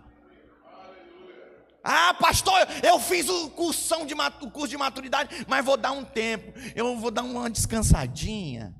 [1.92, 6.06] Ah, pastor, eu fiz o curso de, o curso de maturidade, mas vou dar um
[6.06, 6.54] tempo.
[6.76, 8.76] Eu vou dar uma descansadinha.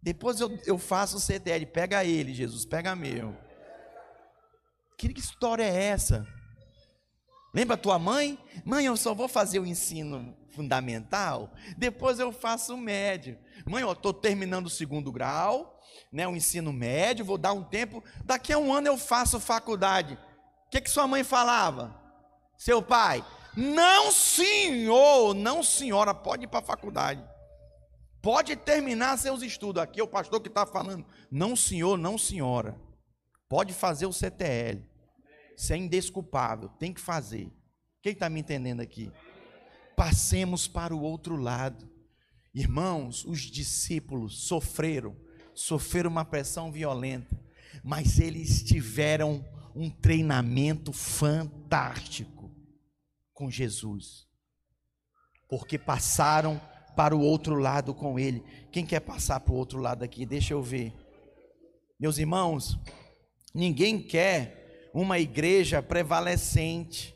[0.00, 1.66] Depois eu, eu faço o CDL.
[1.66, 3.36] Pega ele, Jesus, pega meu.
[4.96, 6.24] Que história é essa?
[7.52, 8.38] Lembra tua mãe?
[8.64, 13.36] Mãe, eu só vou fazer o ensino fundamental, depois eu faço o médio.
[13.66, 15.80] Mãe, eu estou terminando o segundo grau,
[16.12, 20.16] né, o ensino médio, vou dar um tempo, daqui a um ano eu faço faculdade.
[20.66, 22.03] O que, que sua mãe falava?
[22.56, 23.24] Seu pai,
[23.56, 27.24] não senhor, não senhora, pode ir para a faculdade.
[28.20, 29.82] Pode terminar seus estudos.
[29.82, 31.04] Aqui é o pastor que está falando.
[31.30, 32.74] Não senhor, não senhora.
[33.48, 34.82] Pode fazer o CTL.
[35.56, 37.52] Isso é indesculpável, tem que fazer.
[38.02, 39.12] Quem está me entendendo aqui?
[39.96, 41.88] Passemos para o outro lado.
[42.52, 45.16] Irmãos, os discípulos sofreram,
[45.54, 47.38] sofreram uma pressão violenta,
[47.84, 49.44] mas eles tiveram
[49.74, 52.43] um treinamento fantástico
[53.34, 54.26] com Jesus,
[55.48, 56.60] porque passaram
[56.96, 58.42] para o outro lado com Ele.
[58.70, 60.24] Quem quer passar para o outro lado aqui?
[60.24, 60.94] Deixa eu ver.
[61.98, 62.78] Meus irmãos,
[63.52, 67.14] ninguém quer uma igreja prevalecente,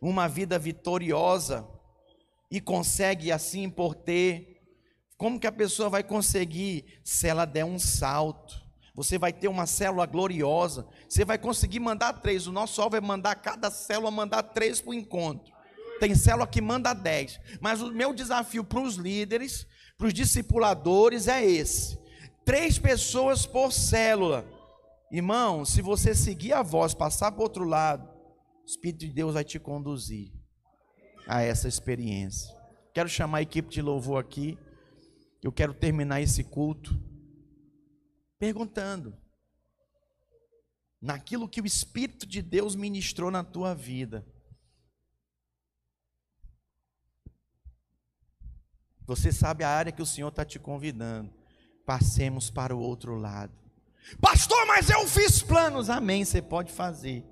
[0.00, 1.68] uma vida vitoriosa
[2.50, 4.62] e consegue assim por ter.
[5.16, 8.59] Como que a pessoa vai conseguir se ela der um salto?
[8.94, 10.86] Você vai ter uma célula gloriosa.
[11.08, 12.46] Você vai conseguir mandar três.
[12.46, 15.52] O nosso alvo é mandar cada célula mandar três para o encontro.
[15.98, 17.38] Tem célula que manda dez.
[17.60, 19.66] Mas o meu desafio para os líderes,
[19.96, 21.98] para os discipuladores é esse:
[22.44, 24.44] três pessoas por célula.
[25.12, 28.08] Irmão, se você seguir a voz, passar para o outro lado,
[28.62, 30.32] o Espírito de Deus vai te conduzir
[31.26, 32.54] a essa experiência.
[32.94, 34.58] Quero chamar a equipe de louvor aqui.
[35.42, 37.09] Eu quero terminar esse culto
[38.40, 39.14] perguntando
[40.98, 44.26] naquilo que o Espírito de Deus ministrou na tua vida.
[49.04, 51.32] Você sabe a área que o Senhor está te convidando.
[51.84, 53.52] Passemos para o outro lado.
[54.20, 55.90] Pastor, mas eu fiz planos.
[55.90, 57.24] Amém, você pode fazer.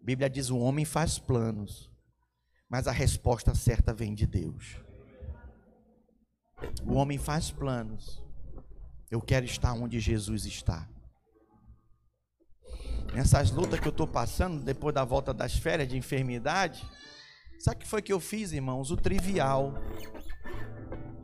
[0.00, 1.90] A Bíblia diz: o homem faz planos,
[2.68, 4.76] mas a resposta certa vem de Deus.
[6.86, 8.27] O homem faz planos.
[9.10, 10.86] Eu quero estar onde Jesus está.
[13.14, 16.86] Nessas lutas que eu estou passando, depois da volta das férias de enfermidade,
[17.58, 18.90] sabe o que foi que eu fiz, irmãos?
[18.90, 19.74] O trivial.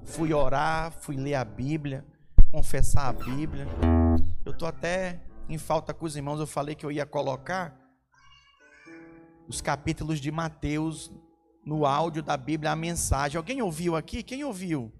[0.04, 2.04] Fui orar, fui ler a Bíblia,
[2.50, 3.66] confessar a Bíblia.
[4.44, 7.78] Eu estou até em falta com os irmãos, eu falei que eu ia colocar
[9.46, 11.12] os capítulos de Mateus
[11.66, 13.36] no áudio da Bíblia, a mensagem.
[13.36, 14.22] Alguém ouviu aqui?
[14.22, 14.90] Quem ouviu?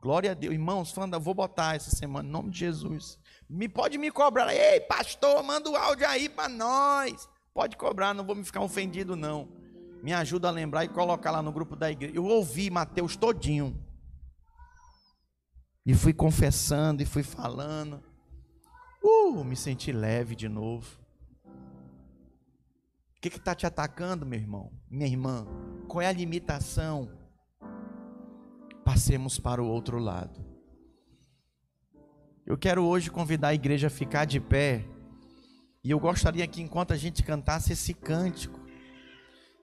[0.00, 0.52] Glória a Deus.
[0.52, 3.18] Irmãos, falando, vou botar essa semana, em nome de Jesus.
[3.48, 4.54] Me pode me cobrar.
[4.54, 7.28] Ei, pastor, manda o áudio aí para nós.
[7.54, 9.48] Pode cobrar, não vou me ficar ofendido, não.
[10.02, 12.14] Me ajuda a lembrar e colocar lá no grupo da igreja.
[12.14, 13.82] Eu ouvi Mateus todinho.
[15.84, 18.02] E fui confessando e fui falando.
[19.02, 20.98] Uh, me senti leve de novo.
[23.16, 24.72] O que está te atacando, meu irmão?
[24.90, 25.46] Minha irmã?
[25.88, 27.10] Qual é a limitação?
[28.86, 30.38] Passemos para o outro lado.
[32.46, 34.84] Eu quero hoje convidar a igreja a ficar de pé.
[35.82, 38.60] E eu gostaria que enquanto a gente cantasse esse cântico,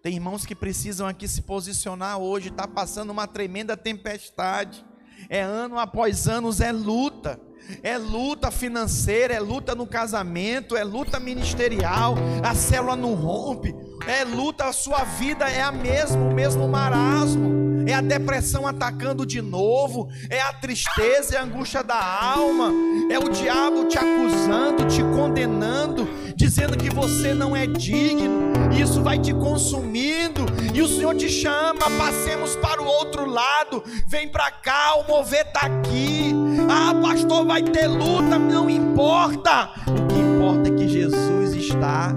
[0.02, 4.86] tem irmãos que precisam aqui se posicionar hoje, está passando uma tremenda tempestade.
[5.30, 7.40] É ano após anos, é luta.
[7.82, 13.74] É luta financeira, é luta no casamento, é luta ministerial, a célula não rompe,
[14.08, 17.64] é luta, a sua vida é a mesma, o mesmo marasmo.
[17.86, 22.72] É a depressão atacando de novo, é a tristeza, é a angústia da alma,
[23.10, 29.20] é o diabo te acusando, te condenando, dizendo que você não é digno, isso vai
[29.20, 34.96] te consumindo, e o Senhor te chama, passemos para o outro lado, vem para cá,
[34.96, 36.34] o mover está aqui.
[36.70, 42.14] Ah, pastor, vai ter luta, não importa, o que importa é que Jesus está,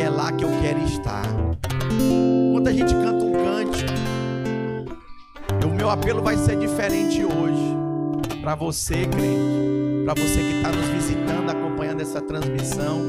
[0.00, 1.24] é lá que eu quero estar.
[2.52, 3.92] Quando a gente canta um cântico,
[5.64, 7.76] o meu apelo vai ser diferente hoje.
[8.40, 13.00] Para você, crente, para você que está nos visitando, acompanhando essa transmissão.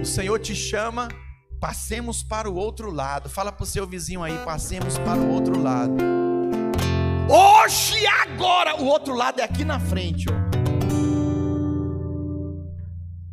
[0.00, 1.08] O Senhor te chama,
[1.60, 3.28] passemos para o outro lado.
[3.28, 5.94] Fala para o seu vizinho aí, passemos para o outro lado.
[7.28, 10.26] Hoje, agora, o outro lado é aqui na frente.
[10.30, 10.43] Ó.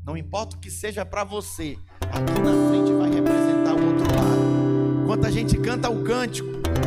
[0.06, 5.04] Não importa o que seja para você, aqui na frente vai representar o outro lado.
[5.04, 6.61] Enquanto a gente canta o cântico,